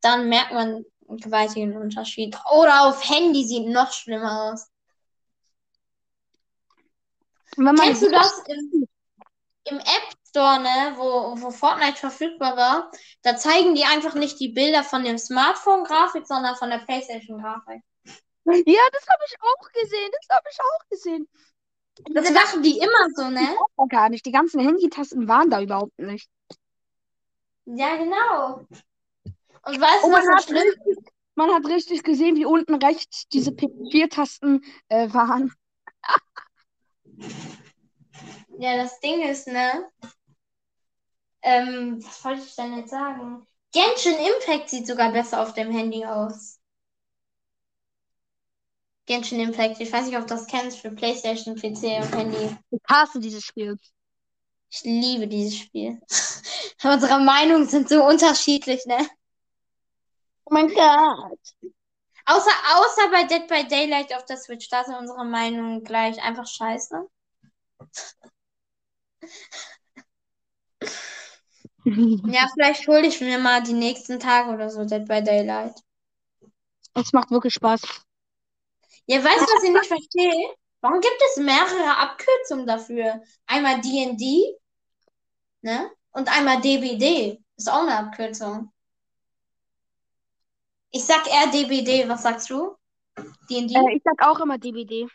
dann 0.00 0.28
merkt 0.28 0.52
man 0.52 0.84
einen 1.08 1.18
gewaltigen 1.18 1.76
Unterschied. 1.76 2.36
Oder 2.52 2.86
auf 2.86 3.08
Handy 3.08 3.44
sieht 3.44 3.66
noch 3.66 3.92
schlimmer 3.92 4.52
aus. 4.52 4.68
Und 7.56 7.66
wenn 7.66 7.74
man 7.74 7.86
Kennst 7.86 8.02
du 8.02 8.10
das 8.10 8.42
im, 8.46 8.86
im 9.64 9.78
App 9.78 10.14
Store, 10.28 10.60
ne, 10.60 10.94
wo, 10.96 11.40
wo 11.40 11.50
Fortnite 11.50 11.96
verfügbar 11.96 12.56
war? 12.56 12.90
Da 13.22 13.36
zeigen 13.36 13.74
die 13.76 13.84
einfach 13.84 14.14
nicht 14.14 14.40
die 14.40 14.48
Bilder 14.48 14.82
von 14.82 15.04
dem 15.04 15.16
Smartphone-Grafik, 15.16 16.26
sondern 16.26 16.56
von 16.56 16.70
der 16.70 16.78
PlayStation-Grafik. 16.78 17.82
Ja, 18.46 18.82
das 18.92 19.06
habe 19.08 19.24
ich 19.26 19.36
auch 19.40 19.72
gesehen. 19.72 20.10
Das 20.12 20.36
habe 20.36 20.48
ich 20.50 20.58
auch 20.60 20.88
gesehen. 20.90 21.28
Das 22.12 22.30
machen 22.30 22.62
die 22.62 22.78
immer 22.78 23.08
so, 23.14 23.30
ne? 23.30 23.56
gar 23.88 24.08
nicht. 24.08 24.26
Die 24.26 24.32
ganzen 24.32 24.60
Handytasten 24.60 25.28
waren 25.28 25.50
da 25.50 25.60
überhaupt 25.60 25.98
nicht. 25.98 26.28
Ja, 27.66 27.96
genau. 27.96 28.66
Und 29.66 29.80
weißt 29.80 30.02
du, 30.02 30.06
Und 30.08 30.12
was 30.12 30.24
man 30.26 30.36
hat, 30.36 30.50
richtig, 30.50 31.12
man 31.34 31.50
hat 31.54 31.66
richtig 31.66 32.02
gesehen, 32.02 32.36
wie 32.36 32.44
unten 32.44 32.74
rechts 32.74 33.26
diese 33.28 33.50
P4-Tasten 33.50 34.62
äh, 34.88 35.12
waren. 35.12 35.52
Ja, 38.58 38.76
das 38.76 39.00
Ding 39.00 39.20
ist, 39.22 39.48
ne? 39.48 39.90
Ähm, 41.42 42.02
was 42.04 42.24
wollte 42.24 42.42
ich 42.42 42.54
denn 42.54 42.76
jetzt 42.76 42.90
sagen? 42.90 43.46
Genshin 43.72 44.14
Impact 44.14 44.70
sieht 44.70 44.86
sogar 44.86 45.10
besser 45.10 45.42
auf 45.42 45.54
dem 45.54 45.72
Handy 45.72 46.06
aus. 46.06 46.53
Genshin 49.06 49.40
Impact, 49.40 49.80
ich 49.80 49.92
weiß 49.92 50.06
nicht, 50.06 50.16
ob 50.16 50.26
du 50.26 50.34
das 50.34 50.46
kennst 50.46 50.78
für 50.78 50.90
PlayStation, 50.90 51.54
PC 51.56 52.02
und 52.02 52.14
Handy. 52.16 52.56
Ich 52.70 52.80
hasse 52.88 53.20
dieses 53.20 53.44
Spiel. 53.44 53.76
Ich 54.70 54.82
liebe 54.82 55.28
dieses 55.28 55.58
Spiel. 55.58 56.00
Unsere 56.82 57.20
Meinungen 57.20 57.68
sind 57.68 57.88
so 57.88 58.04
unterschiedlich, 58.04 58.84
ne? 58.86 59.06
Oh 60.44 60.54
mein 60.54 60.68
Gott. 60.68 61.38
Außer, 62.26 62.50
außer 62.76 63.10
bei 63.10 63.24
Dead 63.24 63.46
by 63.46 63.68
Daylight 63.68 64.14
auf 64.14 64.24
der 64.24 64.38
Switch, 64.38 64.68
da 64.68 64.82
sind 64.84 64.96
unsere 64.96 65.24
Meinungen 65.24 65.84
gleich 65.84 66.20
einfach 66.22 66.46
scheiße. 66.46 67.06
Ja, 71.86 72.46
vielleicht 72.54 72.88
hole 72.88 73.06
ich 73.06 73.20
mir 73.20 73.38
mal 73.38 73.62
die 73.62 73.74
nächsten 73.74 74.18
Tage 74.18 74.50
oder 74.50 74.70
so 74.70 74.86
Dead 74.86 75.06
by 75.06 75.22
Daylight. 75.22 75.74
Es 76.94 77.12
macht 77.12 77.30
wirklich 77.30 77.52
Spaß. 77.52 77.82
Ja, 79.06 79.22
weißt 79.22 79.40
du, 79.40 79.54
was 79.54 79.62
ich 79.62 79.72
nicht 79.72 79.86
verstehe? 79.86 80.54
Warum 80.80 81.00
gibt 81.00 81.20
es 81.30 81.36
mehrere 81.42 81.96
Abkürzungen 81.96 82.66
dafür? 82.66 83.22
Einmal 83.46 83.80
D&D, 83.80 84.56
ne? 85.62 85.90
Und 86.12 86.28
einmal 86.28 86.60
DBD. 86.60 87.42
Ist 87.56 87.70
auch 87.70 87.82
eine 87.82 87.96
Abkürzung. 87.96 88.72
Ich 90.90 91.04
sag 91.04 91.26
eher 91.26 91.50
DBD, 91.50 92.08
was 92.08 92.22
sagst 92.22 92.50
du? 92.50 92.76
D&D? 93.50 93.74
Äh, 93.74 93.96
ich 93.96 94.02
sag 94.04 94.26
auch 94.26 94.40
immer 94.40 94.58
DBD. 94.58 95.08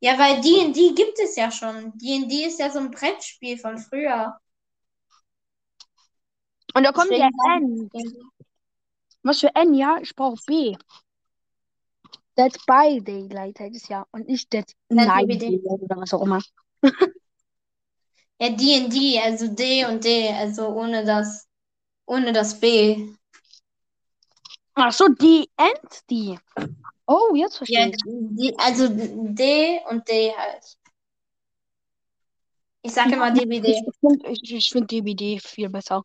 Ja, 0.00 0.18
weil 0.18 0.40
D&D 0.40 0.94
gibt 0.94 1.18
es 1.18 1.34
ja 1.36 1.50
schon. 1.50 1.92
D&D 1.98 2.44
ist 2.44 2.60
ja 2.60 2.70
so 2.70 2.78
ein 2.78 2.90
Brettspiel 2.90 3.58
von 3.58 3.78
früher. 3.78 4.38
Und 6.74 6.84
da 6.84 6.92
kommt 6.92 7.10
Deswegen 7.10 7.32
sag 7.36 7.56
N. 7.56 7.90
Was 9.22 9.40
für 9.40 9.54
N, 9.54 9.74
ja? 9.74 9.98
Ich 10.00 10.14
brauche 10.14 10.40
B. 10.46 10.76
Dead 12.38 12.56
by 12.66 13.00
Daylight 13.02 13.58
heißt 13.58 13.76
es 13.76 13.88
ja. 13.88 14.06
Und 14.12 14.28
nicht 14.28 14.52
Dead 14.52 14.64
Night 14.88 15.42
oder 15.42 15.96
was 15.96 16.14
auch 16.14 16.22
immer. 16.22 16.40
Ja, 18.40 18.50
D&D, 18.50 19.20
also 19.20 19.48
D 19.48 19.84
und 19.84 20.04
D, 20.04 20.28
also 20.28 20.68
ohne 20.68 21.04
das, 21.04 21.48
ohne 22.06 22.32
das 22.32 22.60
B. 22.60 23.08
Ach 24.74 24.92
so, 24.92 25.08
die 25.08 25.50
and 25.56 26.08
die. 26.08 26.38
Oh, 27.08 27.34
jetzt 27.34 27.56
verstehe 27.56 27.88
ich. 27.88 27.96
die, 28.06 28.54
also 28.58 28.86
D 28.88 29.80
und 29.90 30.08
D 30.08 30.32
halt. 30.36 30.78
Ich 32.82 32.92
sag 32.92 33.10
immer 33.10 33.32
DBD. 33.32 33.82
finde 33.98 34.30
ich, 34.30 34.54
ich 34.54 34.70
find 34.70 34.88
DBD 34.88 35.40
viel 35.40 35.68
besser. 35.68 36.02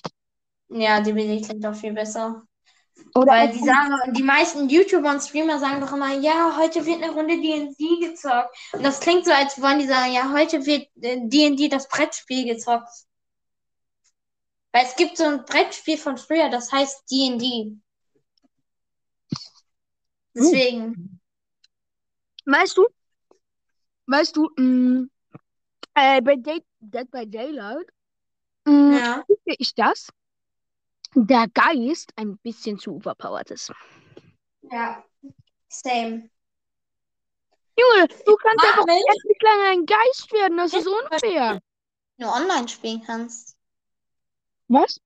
Ja, 0.69 1.01
DBD 1.01 1.45
klingt 1.45 1.65
auch 1.67 1.75
viel 1.75 1.93
besser. 1.93 2.43
Oder 3.15 3.31
Weil 3.31 3.51
die 3.51 3.59
sagen, 3.59 4.13
die 4.13 4.23
meisten 4.23 4.69
YouTuber 4.69 5.11
und 5.11 5.21
Streamer 5.21 5.59
sagen 5.59 5.81
doch 5.81 5.93
immer, 5.93 6.13
ja, 6.13 6.57
heute 6.57 6.85
wird 6.85 7.03
eine 7.03 7.11
Runde 7.11 7.39
D&D 7.39 7.99
gezockt. 7.99 8.55
Und 8.73 8.83
das 8.83 8.99
klingt 8.99 9.25
so, 9.25 9.31
als 9.31 9.61
wollen 9.61 9.79
die 9.79 9.87
sagen, 9.87 10.13
ja, 10.13 10.31
heute 10.31 10.65
wird 10.65 10.87
äh, 11.01 11.19
D&D 11.27 11.69
das 11.69 11.87
Brettspiel 11.87 12.45
gezockt. 12.45 12.89
Weil 14.71 14.85
es 14.85 14.95
gibt 14.95 15.17
so 15.17 15.25
ein 15.25 15.45
Brettspiel 15.45 15.97
von 15.97 16.17
früher, 16.17 16.49
das 16.49 16.71
heißt 16.71 17.03
D&D. 17.11 17.77
Deswegen. 20.33 21.19
Weißt 22.45 22.75
du, 22.75 22.87
weißt 24.07 24.35
du, 24.35 24.49
mh, 24.57 25.07
äh, 25.93 26.21
bei 26.21 26.35
Day, 26.35 26.63
Dead 26.79 27.09
by 27.09 27.29
Daylight 27.29 27.87
mh, 28.65 28.97
Ja. 28.97 29.13
finde 29.27 29.55
ich 29.59 29.75
das, 29.75 30.09
der 31.15 31.47
Geist 31.53 32.11
ein 32.15 32.37
bisschen 32.37 32.79
zu 32.79 32.95
overpowered 32.95 33.51
ist. 33.51 33.71
Ja. 34.71 35.03
Same. 35.69 36.29
Junge, 37.75 38.07
du 38.07 38.35
kannst 38.35 38.65
einfach 38.65 38.85
endlich 38.87 39.41
lange 39.41 39.63
ein 39.69 39.85
Geist 39.85 40.31
werden, 40.31 40.57
das 40.57 40.73
ist 40.73 40.87
unfair. 40.87 41.59
Nur 42.17 42.33
online 42.33 42.67
spielen 42.67 43.01
kannst. 43.03 43.57
Was? 44.67 44.99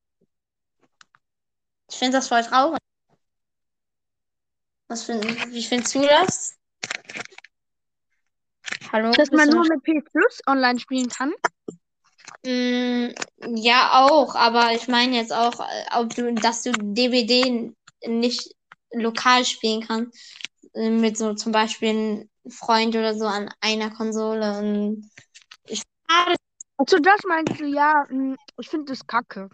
Ich 1.90 1.96
finde 1.96 2.18
das 2.18 2.28
voll 2.28 2.44
traurig. 2.44 2.80
Was 4.90 5.04
find, 5.04 5.24
wie 5.52 5.64
findest 5.64 5.96
du 5.96 6.02
das? 6.02 6.58
Hallo? 8.92 9.12
Dass 9.12 9.32
man 9.32 9.50
nur 9.50 9.66
mit 9.68 9.84
PS 9.84 10.12
Plus 10.12 10.42
online 10.48 10.80
spielen 10.80 11.10
kann. 11.10 11.34
Mm, 12.46 13.10
ja, 13.56 13.92
auch, 14.06 14.36
aber 14.36 14.74
ich 14.74 14.88
meine 14.88 15.16
jetzt 15.18 15.34
auch, 15.34 15.60
äh, 15.60 15.86
ob 16.00 16.14
du, 16.16 16.34
dass 16.34 16.64
du 16.64 16.72
DBD 16.74 17.74
nicht 18.08 18.54
lokal 18.94 19.46
spielen 19.46 19.82
kannst. 19.82 20.18
äh, 20.74 20.90
Mit 20.90 21.18
so 21.18 21.34
zum 21.34 21.52
Beispiel 21.52 21.90
einem 21.90 22.30
Freund 22.50 22.96
oder 22.96 23.16
so 23.18 23.26
an 23.26 23.50
einer 23.62 23.92
Konsole. 23.92 24.60
Und 24.60 25.10
ich, 25.68 25.82
Also 26.78 26.98
das 27.00 27.22
meinst 27.28 27.60
du, 27.60 27.66
ja, 27.66 28.06
mh, 28.10 28.36
ich 28.60 28.70
finde 28.70 28.86
das 28.92 29.06
kacke. 29.06 29.50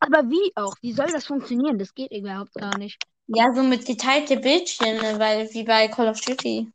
Aber 0.00 0.30
wie 0.30 0.52
auch? 0.56 0.76
Wie 0.82 0.92
soll 0.92 1.12
das 1.12 1.26
funktionieren? 1.26 1.78
Das 1.78 1.94
geht 1.94 2.12
überhaupt 2.12 2.56
gar 2.58 2.78
nicht. 2.78 3.00
ja, 3.28 3.50
so 3.54 3.62
mit 3.62 3.86
geteilte 3.86 4.36
Bildschirme, 4.36 5.18
weil 5.18 5.48
wie 5.54 5.64
bei 5.64 5.88
Call 5.88 6.08
of 6.08 6.20
Duty. 6.20 6.70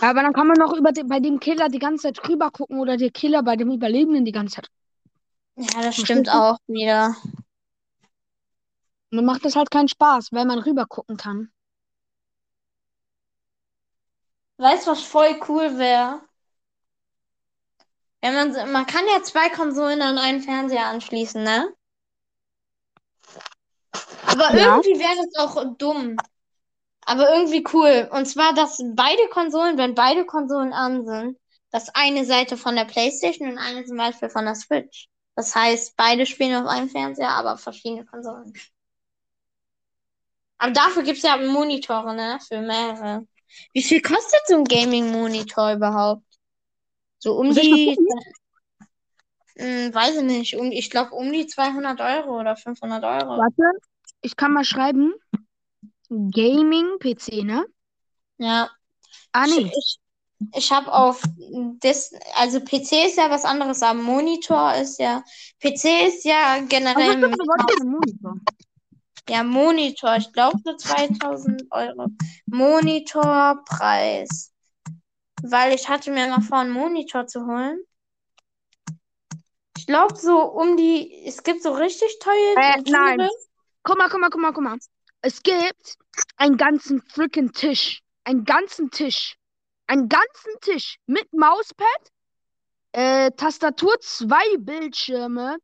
Aber 0.00 0.22
dann 0.22 0.32
kann 0.32 0.46
man 0.46 0.58
noch 0.58 0.72
über 0.72 0.92
den, 0.92 1.08
bei 1.08 1.20
dem 1.20 1.40
Killer 1.40 1.68
die 1.68 1.78
ganze 1.78 2.12
Zeit 2.12 2.28
rüber 2.28 2.50
gucken 2.50 2.78
oder 2.80 2.96
der 2.96 3.10
Killer 3.10 3.42
bei 3.42 3.56
dem 3.56 3.70
Überlebenden 3.70 4.24
die 4.24 4.32
ganze 4.32 4.56
Zeit. 4.56 4.68
Ja, 5.56 5.82
das 5.82 5.96
stimmt 5.96 6.28
auch 6.30 6.58
wieder. 6.66 7.14
Dann 9.10 9.24
macht 9.24 9.44
das 9.44 9.56
halt 9.56 9.70
keinen 9.70 9.88
Spaß, 9.88 10.32
weil 10.32 10.46
man 10.46 10.58
rüber 10.58 10.86
gucken 10.86 11.16
kann. 11.16 11.52
Weißt 14.56 14.86
du, 14.86 14.92
was 14.92 15.02
voll 15.02 15.38
cool 15.48 15.78
wäre? 15.78 16.22
Wenn 18.22 18.34
man, 18.34 18.72
man 18.72 18.86
kann 18.86 19.04
ja 19.12 19.22
zwei 19.22 19.48
Konsolen 19.48 20.00
an 20.00 20.16
einen 20.16 20.40
Fernseher 20.40 20.86
anschließen, 20.86 21.42
ne? 21.42 21.74
Aber 24.24 24.56
Ja. 24.56 24.76
irgendwie 24.76 24.98
wäre 24.98 25.16
das 25.16 25.34
auch 25.36 25.76
dumm. 25.76 26.16
Aber 27.04 27.34
irgendwie 27.34 27.64
cool. 27.72 28.08
Und 28.12 28.26
zwar, 28.26 28.54
dass 28.54 28.82
beide 28.94 29.28
Konsolen, 29.28 29.76
wenn 29.76 29.94
beide 29.94 30.24
Konsolen 30.24 30.72
an 30.72 31.04
sind, 31.06 31.38
dass 31.70 31.94
eine 31.94 32.24
Seite 32.24 32.56
von 32.56 32.76
der 32.76 32.84
PlayStation 32.84 33.50
und 33.50 33.58
eine 33.58 33.84
zum 33.84 33.96
Beispiel 33.96 34.28
von 34.28 34.44
der 34.44 34.54
Switch. 34.54 35.08
Das 35.34 35.54
heißt, 35.54 35.96
beide 35.96 36.26
spielen 36.26 36.62
auf 36.62 36.68
einem 36.68 36.88
Fernseher, 36.88 37.30
aber 37.30 37.54
auf 37.54 37.60
verschiedene 37.60 38.04
Konsolen. 38.04 38.52
Aber 40.58 40.72
dafür 40.72 41.02
gibt 41.02 41.16
es 41.16 41.24
ja 41.24 41.36
Monitore, 41.36 42.14
ne? 42.14 42.38
Für 42.46 42.60
mehrere. 42.60 43.26
Wie 43.72 43.82
viel 43.82 44.00
kostet 44.00 44.40
so 44.46 44.56
ein 44.56 44.64
Gaming-Monitor 44.64 45.72
überhaupt? 45.72 46.22
So 47.18 47.34
um 47.34 47.52
die? 47.52 47.96
Hm, 49.56 49.94
weiß 49.94 50.16
ich 50.16 50.22
nicht, 50.22 50.56
um, 50.56 50.72
ich 50.72 50.88
glaube 50.90 51.14
um 51.14 51.32
die 51.32 51.46
200 51.46 52.00
Euro 52.00 52.40
oder 52.40 52.56
500 52.56 53.04
Euro. 53.04 53.38
Warte, 53.38 53.62
ich 54.20 54.36
kann 54.36 54.52
mal 54.52 54.64
schreiben. 54.64 55.14
Gaming-PC, 56.30 57.44
ne? 57.44 57.66
Ja. 58.38 58.70
Ah, 59.32 59.44
Ich, 59.46 59.56
nee. 59.56 59.72
ich, 59.76 59.98
ich 60.54 60.72
habe 60.72 60.92
auf 60.92 61.22
das, 61.80 62.12
also 62.34 62.60
PC 62.60 63.06
ist 63.06 63.16
ja 63.16 63.30
was 63.30 63.44
anderes, 63.44 63.82
aber 63.82 64.00
Monitor 64.00 64.74
ist 64.74 64.98
ja, 64.98 65.22
PC 65.60 66.08
ist 66.08 66.24
ja 66.24 66.58
generell 66.68 67.20
du 67.20 67.28
wolltest 67.28 67.80
einen 67.80 67.92
Monitor. 67.92 68.34
Ja, 69.28 69.44
Monitor. 69.44 70.16
Ich 70.16 70.32
glaube 70.32 70.58
so 70.64 70.74
2000 70.76 71.62
Euro. 71.70 72.06
Monitorpreis. 72.46 74.52
Weil 75.42 75.74
ich 75.74 75.88
hatte 75.88 76.10
mir 76.10 76.26
mal 76.28 76.40
vor, 76.40 76.58
einen 76.58 76.72
Monitor 76.72 77.26
zu 77.26 77.46
holen. 77.46 77.80
Ich 79.78 79.86
glaube 79.86 80.16
so 80.16 80.42
um 80.42 80.76
die. 80.76 81.24
Es 81.24 81.42
gibt 81.42 81.62
so 81.62 81.72
richtig 81.72 82.18
teure. 82.20 82.56
Äh, 82.56 82.82
nein. 82.86 83.28
Guck 83.82 83.98
mal, 83.98 84.08
guck 84.08 84.20
mal, 84.20 84.30
guck 84.30 84.40
mal, 84.40 84.52
guck 84.52 84.62
mal. 84.62 84.78
Es 85.22 85.42
gibt 85.42 85.96
einen 86.36 86.56
ganzen 86.56 87.00
freaking 87.02 87.52
Tisch. 87.52 88.02
Einen 88.24 88.44
ganzen 88.44 88.90
Tisch. 88.90 89.36
Einen 89.86 90.08
ganzen 90.08 90.60
Tisch 90.60 90.96
mit 91.06 91.32
Mauspad, 91.32 92.12
äh, 92.92 93.30
Tastatur, 93.32 93.98
zwei 94.00 94.56
Bildschirme, 94.58 95.58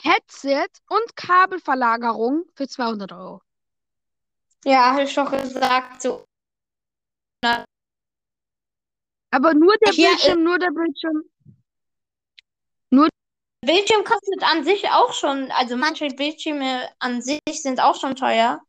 Headset 0.00 0.68
und 0.88 1.16
Kabelverlagerung 1.16 2.44
für 2.54 2.68
200 2.68 3.12
Euro. 3.12 3.42
Ja, 4.64 4.92
habe 4.92 5.02
ich 5.02 5.14
doch 5.14 5.30
gesagt. 5.30 6.02
So. 6.02 6.24
Aber 9.30 9.54
nur 9.54 9.76
der 9.78 9.92
Hier, 9.92 10.08
Bildschirm, 10.08 10.42
nur 10.44 10.58
der 10.58 10.70
Bildschirm. 10.70 11.24
Bildschirm 13.64 14.04
kostet 14.04 14.42
an 14.42 14.64
sich 14.64 14.88
auch 14.88 15.12
schon. 15.12 15.50
Also 15.50 15.76
manche 15.76 16.08
Bildschirme 16.08 16.88
an 17.00 17.20
sich 17.20 17.40
sind 17.46 17.80
auch 17.80 17.98
schon 18.00 18.14
teuer. 18.14 18.60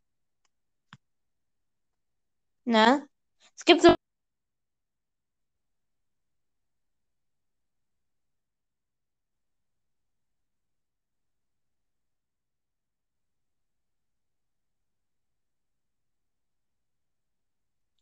Ne? 2.70 3.08
Es 3.56 3.64
gibt 3.64 3.82
so. 3.82 3.94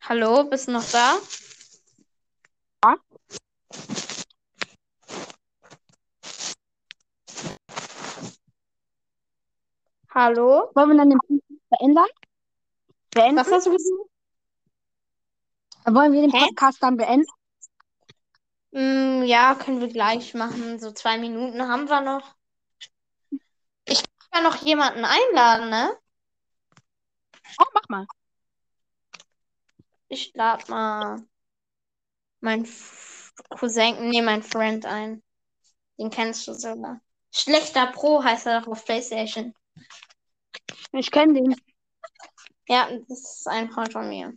Hallo, 0.01 0.45
bist 0.45 0.69
du 0.69 0.73
noch 0.73 0.85
da? 0.91 1.17
Ja. 2.85 2.97
Hallo? 10.11 10.71
Wollen 10.75 10.91
wir 10.91 10.97
dann 10.99 11.11
den 11.11 11.19
Podcast 11.19 11.43
verändern? 11.69 12.07
Beenden? 13.15 13.37
Was 13.39 13.51
hast 13.51 13.67
du 13.67 13.73
gesagt? 13.73 14.08
Wollen 15.95 16.13
wir 16.13 16.21
den 16.23 16.33
Hä? 16.33 16.47
Podcast 16.49 16.83
dann 16.83 16.97
beenden? 16.97 17.27
Mm, 18.73 19.23
ja, 19.25 19.55
können 19.55 19.81
wir 19.81 19.89
gleich 19.89 20.35
machen. 20.35 20.79
So 20.79 20.93
zwei 20.93 21.19
Minuten 21.19 21.67
haben 21.67 21.89
wir 21.89 22.01
noch. 22.01 22.35
Ich 23.85 24.03
kann 24.03 24.43
ja 24.45 24.51
noch 24.51 24.57
jemanden 24.63 25.05
einladen, 25.05 25.71
ne? 25.71 25.97
Oh, 27.59 27.65
mach 27.73 27.89
mal. 27.89 28.07
Ich 30.09 30.33
lade 30.35 30.71
mal 30.71 31.23
meinen 32.41 32.65
F- 32.65 33.33
Cousin, 33.51 34.11
nee, 34.11 34.23
meinen 34.23 34.43
Friend 34.43 34.85
ein. 34.85 35.23
Den 35.99 36.11
kennst 36.11 36.47
du 36.47 36.55
sogar. 36.55 37.01
Schlechter 37.31 37.87
Pro 37.93 38.23
heißt 38.23 38.47
er 38.47 38.61
doch 38.61 38.69
auf 38.69 38.85
PlayStation. 38.85 39.55
Ich 40.93 41.11
kenne 41.11 41.35
den. 41.35 41.57
Ja, 42.69 42.89
das 43.09 43.21
ist 43.21 43.49
ein 43.49 43.71
Freund 43.71 43.93
von 43.93 44.09
mir. 44.09 44.37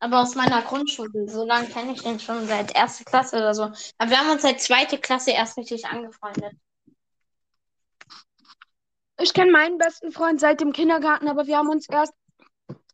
Aber 0.00 0.20
aus 0.20 0.34
meiner 0.34 0.62
Grundschule. 0.62 1.28
So 1.28 1.44
lange 1.44 1.68
kenne 1.68 1.92
ich 1.92 2.02
den 2.02 2.20
schon 2.20 2.46
seit 2.46 2.74
erste 2.74 3.04
Klasse 3.04 3.36
oder 3.36 3.54
so. 3.54 3.62
Aber 3.98 4.10
wir 4.10 4.18
haben 4.18 4.30
uns 4.30 4.42
seit 4.42 4.60
zweite 4.60 4.98
Klasse 4.98 5.32
erst 5.32 5.56
richtig 5.56 5.86
angefreundet. 5.86 6.52
Ich 9.20 9.34
kenne 9.34 9.50
meinen 9.50 9.78
besten 9.78 10.12
Freund 10.12 10.38
seit 10.38 10.60
dem 10.60 10.72
Kindergarten, 10.72 11.26
aber 11.26 11.48
wir 11.48 11.58
haben 11.58 11.68
uns 11.68 11.88
erst 11.88 12.12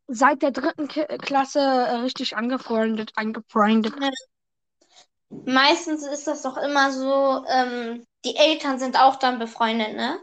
seit 0.07 0.43
der 0.43 0.53
dritten 0.53 0.89
Ki 0.89 1.05
Klasse 1.19 1.61
äh, 1.61 1.97
richtig 1.97 2.37
angefreundet, 2.37 3.13
angefreundet. 3.17 3.95
Meistens 5.29 6.07
ist 6.07 6.27
das 6.27 6.43
doch 6.43 6.57
immer 6.57 6.93
so, 6.93 7.45
ähm, 7.49 8.07
die 8.25 8.37
Eltern 8.37 8.79
sind 8.79 8.99
auch 8.99 9.17
dann 9.17 9.39
befreundet, 9.39 9.95
ne? 9.97 10.19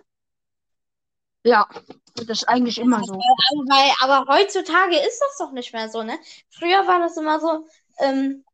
Ja, 1.43 1.67
das 2.15 2.29
ist 2.29 2.47
eigentlich 2.47 2.77
immer 2.77 3.03
so. 3.03 3.13
Weil, 3.13 3.91
aber 4.01 4.31
heutzutage 4.31 4.97
ist 4.97 5.19
das 5.19 5.37
doch 5.39 5.51
nicht 5.51 5.73
mehr 5.73 5.89
so, 5.89 6.03
ne? 6.03 6.19
Früher 6.49 6.87
war 6.87 6.99
das 6.99 7.17
immer 7.17 7.39
so, 7.39 7.65
ähm, 7.99 8.45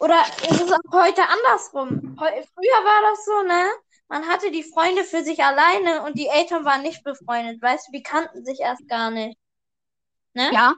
oder 0.00 0.22
ist 0.42 0.60
es 0.60 0.72
auch 0.72 0.92
heute 0.92 1.22
andersrum? 1.22 2.16
Früher 2.18 2.84
war 2.84 3.10
das 3.10 3.24
so, 3.24 3.42
ne? 3.42 3.70
Man 4.08 4.26
hatte 4.26 4.50
die 4.50 4.64
Freunde 4.64 5.04
für 5.04 5.22
sich 5.22 5.44
alleine 5.44 6.02
und 6.02 6.18
die 6.18 6.26
Eltern 6.26 6.64
waren 6.64 6.82
nicht 6.82 7.04
befreundet, 7.04 7.62
weißt 7.62 7.88
du, 7.88 7.92
die 7.92 8.02
kannten 8.02 8.44
sich 8.44 8.58
erst 8.60 8.88
gar 8.88 9.10
nicht. 9.10 9.38
Ne? 10.34 10.50
Ja, 10.52 10.74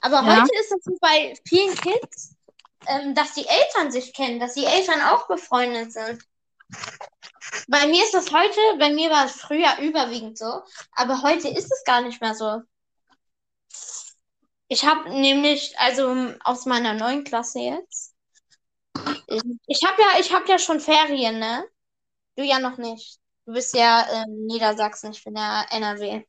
Aber 0.00 0.22
Ja. 0.22 0.42
heute 0.42 0.50
ist 0.58 0.72
es 0.72 0.84
so 0.84 0.96
bei 1.00 1.34
vielen 1.46 1.74
Kids, 1.76 2.36
ähm, 2.86 3.14
dass 3.14 3.34
die 3.34 3.46
Eltern 3.46 3.90
sich 3.92 4.14
kennen, 4.14 4.40
dass 4.40 4.54
die 4.54 4.64
Eltern 4.64 5.02
auch 5.02 5.28
befreundet 5.28 5.92
sind. 5.92 6.22
Bei 7.68 7.86
mir 7.86 8.02
ist 8.02 8.14
das 8.14 8.32
heute, 8.32 8.60
bei 8.78 8.90
mir 8.90 9.10
war 9.10 9.26
es 9.26 9.40
früher 9.40 9.78
überwiegend 9.78 10.38
so, 10.38 10.62
aber 10.92 11.22
heute 11.22 11.48
ist 11.48 11.70
es 11.70 11.84
gar 11.84 12.00
nicht 12.00 12.20
mehr 12.20 12.34
so. 12.34 12.62
Ich 14.68 14.84
habe 14.84 15.10
nämlich, 15.10 15.78
also 15.78 16.34
aus 16.44 16.66
meiner 16.66 16.94
neuen 16.94 17.24
Klasse 17.24 17.60
jetzt, 17.60 18.14
ich, 19.26 19.42
ich 19.66 19.80
habe 19.86 20.00
ja, 20.00 20.20
ich 20.20 20.32
habe 20.32 20.48
ja 20.48 20.58
schon 20.58 20.80
Ferien, 20.80 21.38
ne? 21.38 21.66
Du 22.36 22.42
ja 22.42 22.58
noch 22.58 22.78
nicht. 22.78 23.18
Du 23.44 23.52
bist 23.52 23.74
ja 23.74 24.00
in 24.22 24.46
Niedersachsen, 24.46 25.12
ich 25.12 25.22
bin 25.24 25.36
ja 25.36 25.66
NRW. 25.70 26.24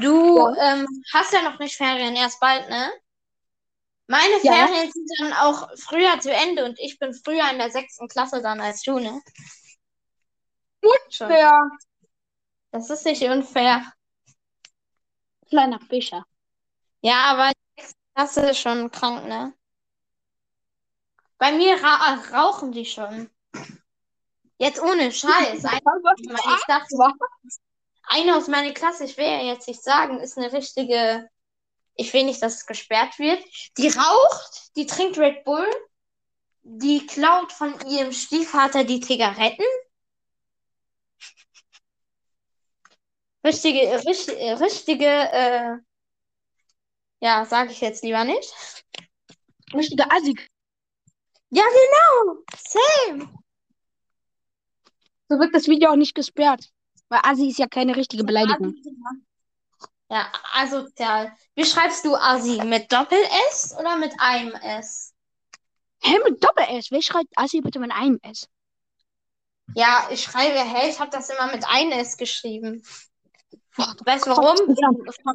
Du 0.00 0.48
ähm, 0.60 0.86
hast 1.12 1.32
ja 1.32 1.42
noch 1.42 1.58
nicht 1.58 1.76
Ferien, 1.76 2.16
erst 2.16 2.40
bald, 2.40 2.68
ne? 2.68 2.90
Meine 4.08 4.34
Ja. 4.42 4.52
Ferien 4.52 4.92
sind 4.92 5.10
dann 5.18 5.32
auch 5.32 5.68
früher 5.76 6.20
zu 6.20 6.32
Ende 6.32 6.64
und 6.64 6.78
ich 6.78 6.98
bin 6.98 7.12
früher 7.12 7.50
in 7.50 7.58
der 7.58 7.70
sechsten 7.70 8.08
Klasse 8.08 8.40
dann 8.40 8.60
als 8.60 8.82
du, 8.82 8.98
ne? 8.98 9.20
Ja. 11.28 11.60
Das 12.70 12.88
ist 12.90 13.04
nicht 13.04 13.22
unfair. 13.22 13.92
Kleiner 15.48 15.80
Fischer. 15.80 16.24
Ja, 17.00 17.24
aber 17.32 17.52
das 18.14 18.36
ist 18.36 18.58
schon 18.58 18.90
krank, 18.90 19.26
ne? 19.26 19.54
Bei 21.38 21.52
mir 21.52 21.82
ra 21.82 22.18
rauchen 22.32 22.72
die 22.72 22.86
schon. 22.86 23.30
Jetzt 24.58 24.80
ohne 24.80 25.12
Scheiß. 25.12 25.64
Ich 25.64 26.64
dachte, 26.66 26.96
eine 28.08 28.36
aus 28.36 28.48
meiner 28.48 28.72
Klasse, 28.72 29.04
ich 29.04 29.16
will 29.16 29.26
ja 29.26 29.42
jetzt 29.42 29.68
nicht 29.68 29.82
sagen, 29.82 30.20
ist 30.20 30.38
eine 30.38 30.52
richtige. 30.52 31.28
Ich 31.96 32.12
will 32.12 32.24
nicht, 32.24 32.42
dass 32.42 32.56
es 32.56 32.66
gesperrt 32.66 33.18
wird. 33.18 33.42
Die 33.78 33.88
raucht, 33.88 34.76
die 34.76 34.86
trinkt 34.86 35.18
Red 35.18 35.44
Bull, 35.44 35.68
die 36.62 37.06
klaut 37.06 37.52
von 37.52 37.74
ihrem 37.88 38.12
Stiefvater 38.12 38.84
die 38.84 39.00
Zigaretten. 39.00 39.64
Richtige, 43.44 44.04
richtige, 44.04 44.60
richtige, 44.60 45.06
äh, 45.06 45.76
ja, 47.20 47.44
sage 47.44 47.70
ich 47.70 47.80
jetzt 47.80 48.02
lieber 48.02 48.24
nicht. 48.24 48.52
Richtige 49.72 50.10
Assig. 50.10 50.50
Ja, 51.50 51.62
genau. 51.62 52.42
Same. 52.58 53.32
So 55.28 55.38
wird 55.38 55.54
das 55.54 55.68
Video 55.68 55.90
auch 55.90 55.96
nicht 55.96 56.14
gesperrt. 56.14 56.70
Weil 57.08 57.20
Assi 57.22 57.48
ist 57.48 57.58
ja 57.58 57.68
keine 57.68 57.96
richtige 57.96 58.24
Beleidigung. 58.24 58.74
Ja, 60.08 60.30
asozial. 60.52 61.32
Wie 61.54 61.64
schreibst 61.64 62.04
du 62.04 62.14
Assi? 62.14 62.62
Mit 62.64 62.92
Doppel-S 62.92 63.74
oder 63.78 63.96
mit 63.96 64.12
einem 64.18 64.52
S? 64.52 65.14
Hä, 66.00 66.18
mit 66.24 66.42
Doppel-S? 66.42 66.90
Wer 66.90 67.02
schreibt 67.02 67.36
Assi 67.36 67.60
bitte 67.60 67.80
mit 67.80 67.90
einem 67.90 68.20
S? 68.22 68.48
Ja, 69.74 70.06
ich 70.10 70.22
schreibe, 70.22 70.60
hä, 70.60 70.88
ich 70.88 71.00
habe 71.00 71.10
das 71.10 71.28
immer 71.30 71.50
mit 71.52 71.66
einem 71.66 71.90
S 71.92 72.16
geschrieben. 72.16 72.82
Weißt 73.76 74.26
du 74.26 74.30
warum? 74.30 74.56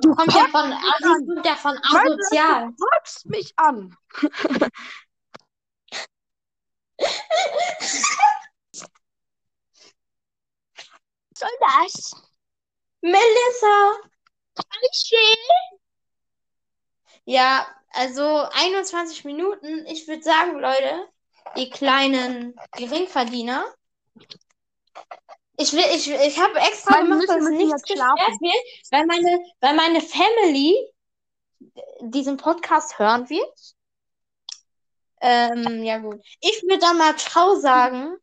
Du 0.01 0.15
Kommt 0.15 0.33
ja 0.33 0.47
von 0.47 0.71
Assi, 0.71 1.25
kommt 1.25 1.45
ja 1.45 1.55
von 1.55 1.77
asozial. 1.77 2.71
Du 2.77 3.29
mich 3.29 3.53
an. 3.57 3.95
Was 6.97 8.19
soll 11.35 11.49
das? 11.59 12.15
Melissa. 13.01 14.11
Schön. 14.93 15.79
Ja, 17.31 17.65
also 17.91 18.25
21 18.25 19.23
Minuten. 19.23 19.85
Ich 19.85 20.05
würde 20.05 20.21
sagen, 20.21 20.59
Leute, 20.59 21.07
die 21.55 21.69
kleinen 21.69 22.53
Geringverdiener. 22.73 23.63
Ich 25.55 25.71
will, 25.71 25.85
ich, 25.93 26.11
ich 26.11 26.39
habe 26.39 26.59
extra 26.59 26.91
Meine 26.91 27.07
gemacht, 27.07 27.29
dass 27.29 27.49
nichts 27.49 27.83
gesperrt 27.83 28.19
wird, 28.19 28.91
weil 28.91 29.05
meine, 29.05 29.39
weil 29.61 29.75
meine 29.75 30.01
Family 30.01 30.75
diesen 32.01 32.35
Podcast 32.35 32.99
hören 32.99 33.29
wird. 33.29 33.75
Ähm, 35.21 35.85
ja 35.85 35.99
gut. 35.99 36.19
Ich 36.41 36.61
würde 36.63 36.79
dann 36.79 36.97
mal 36.97 37.15
Ciao 37.15 37.55
sagen. 37.55 38.17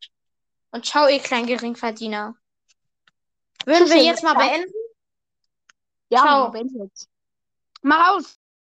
Und 0.71 0.85
ciao, 0.85 1.09
ihr 1.09 1.21
kleinen 1.21 1.47
Geringverdiener. 1.47 2.37
Würden 3.65 3.89
wir 3.89 4.05
jetzt 4.05 4.23
mal 4.23 4.35
beenden? 4.35 4.71
Ja, 6.11 6.21
Ciao. 6.21 6.55
jetzt. 6.55 7.09
Mach 7.81 8.11
aus. 8.11 8.39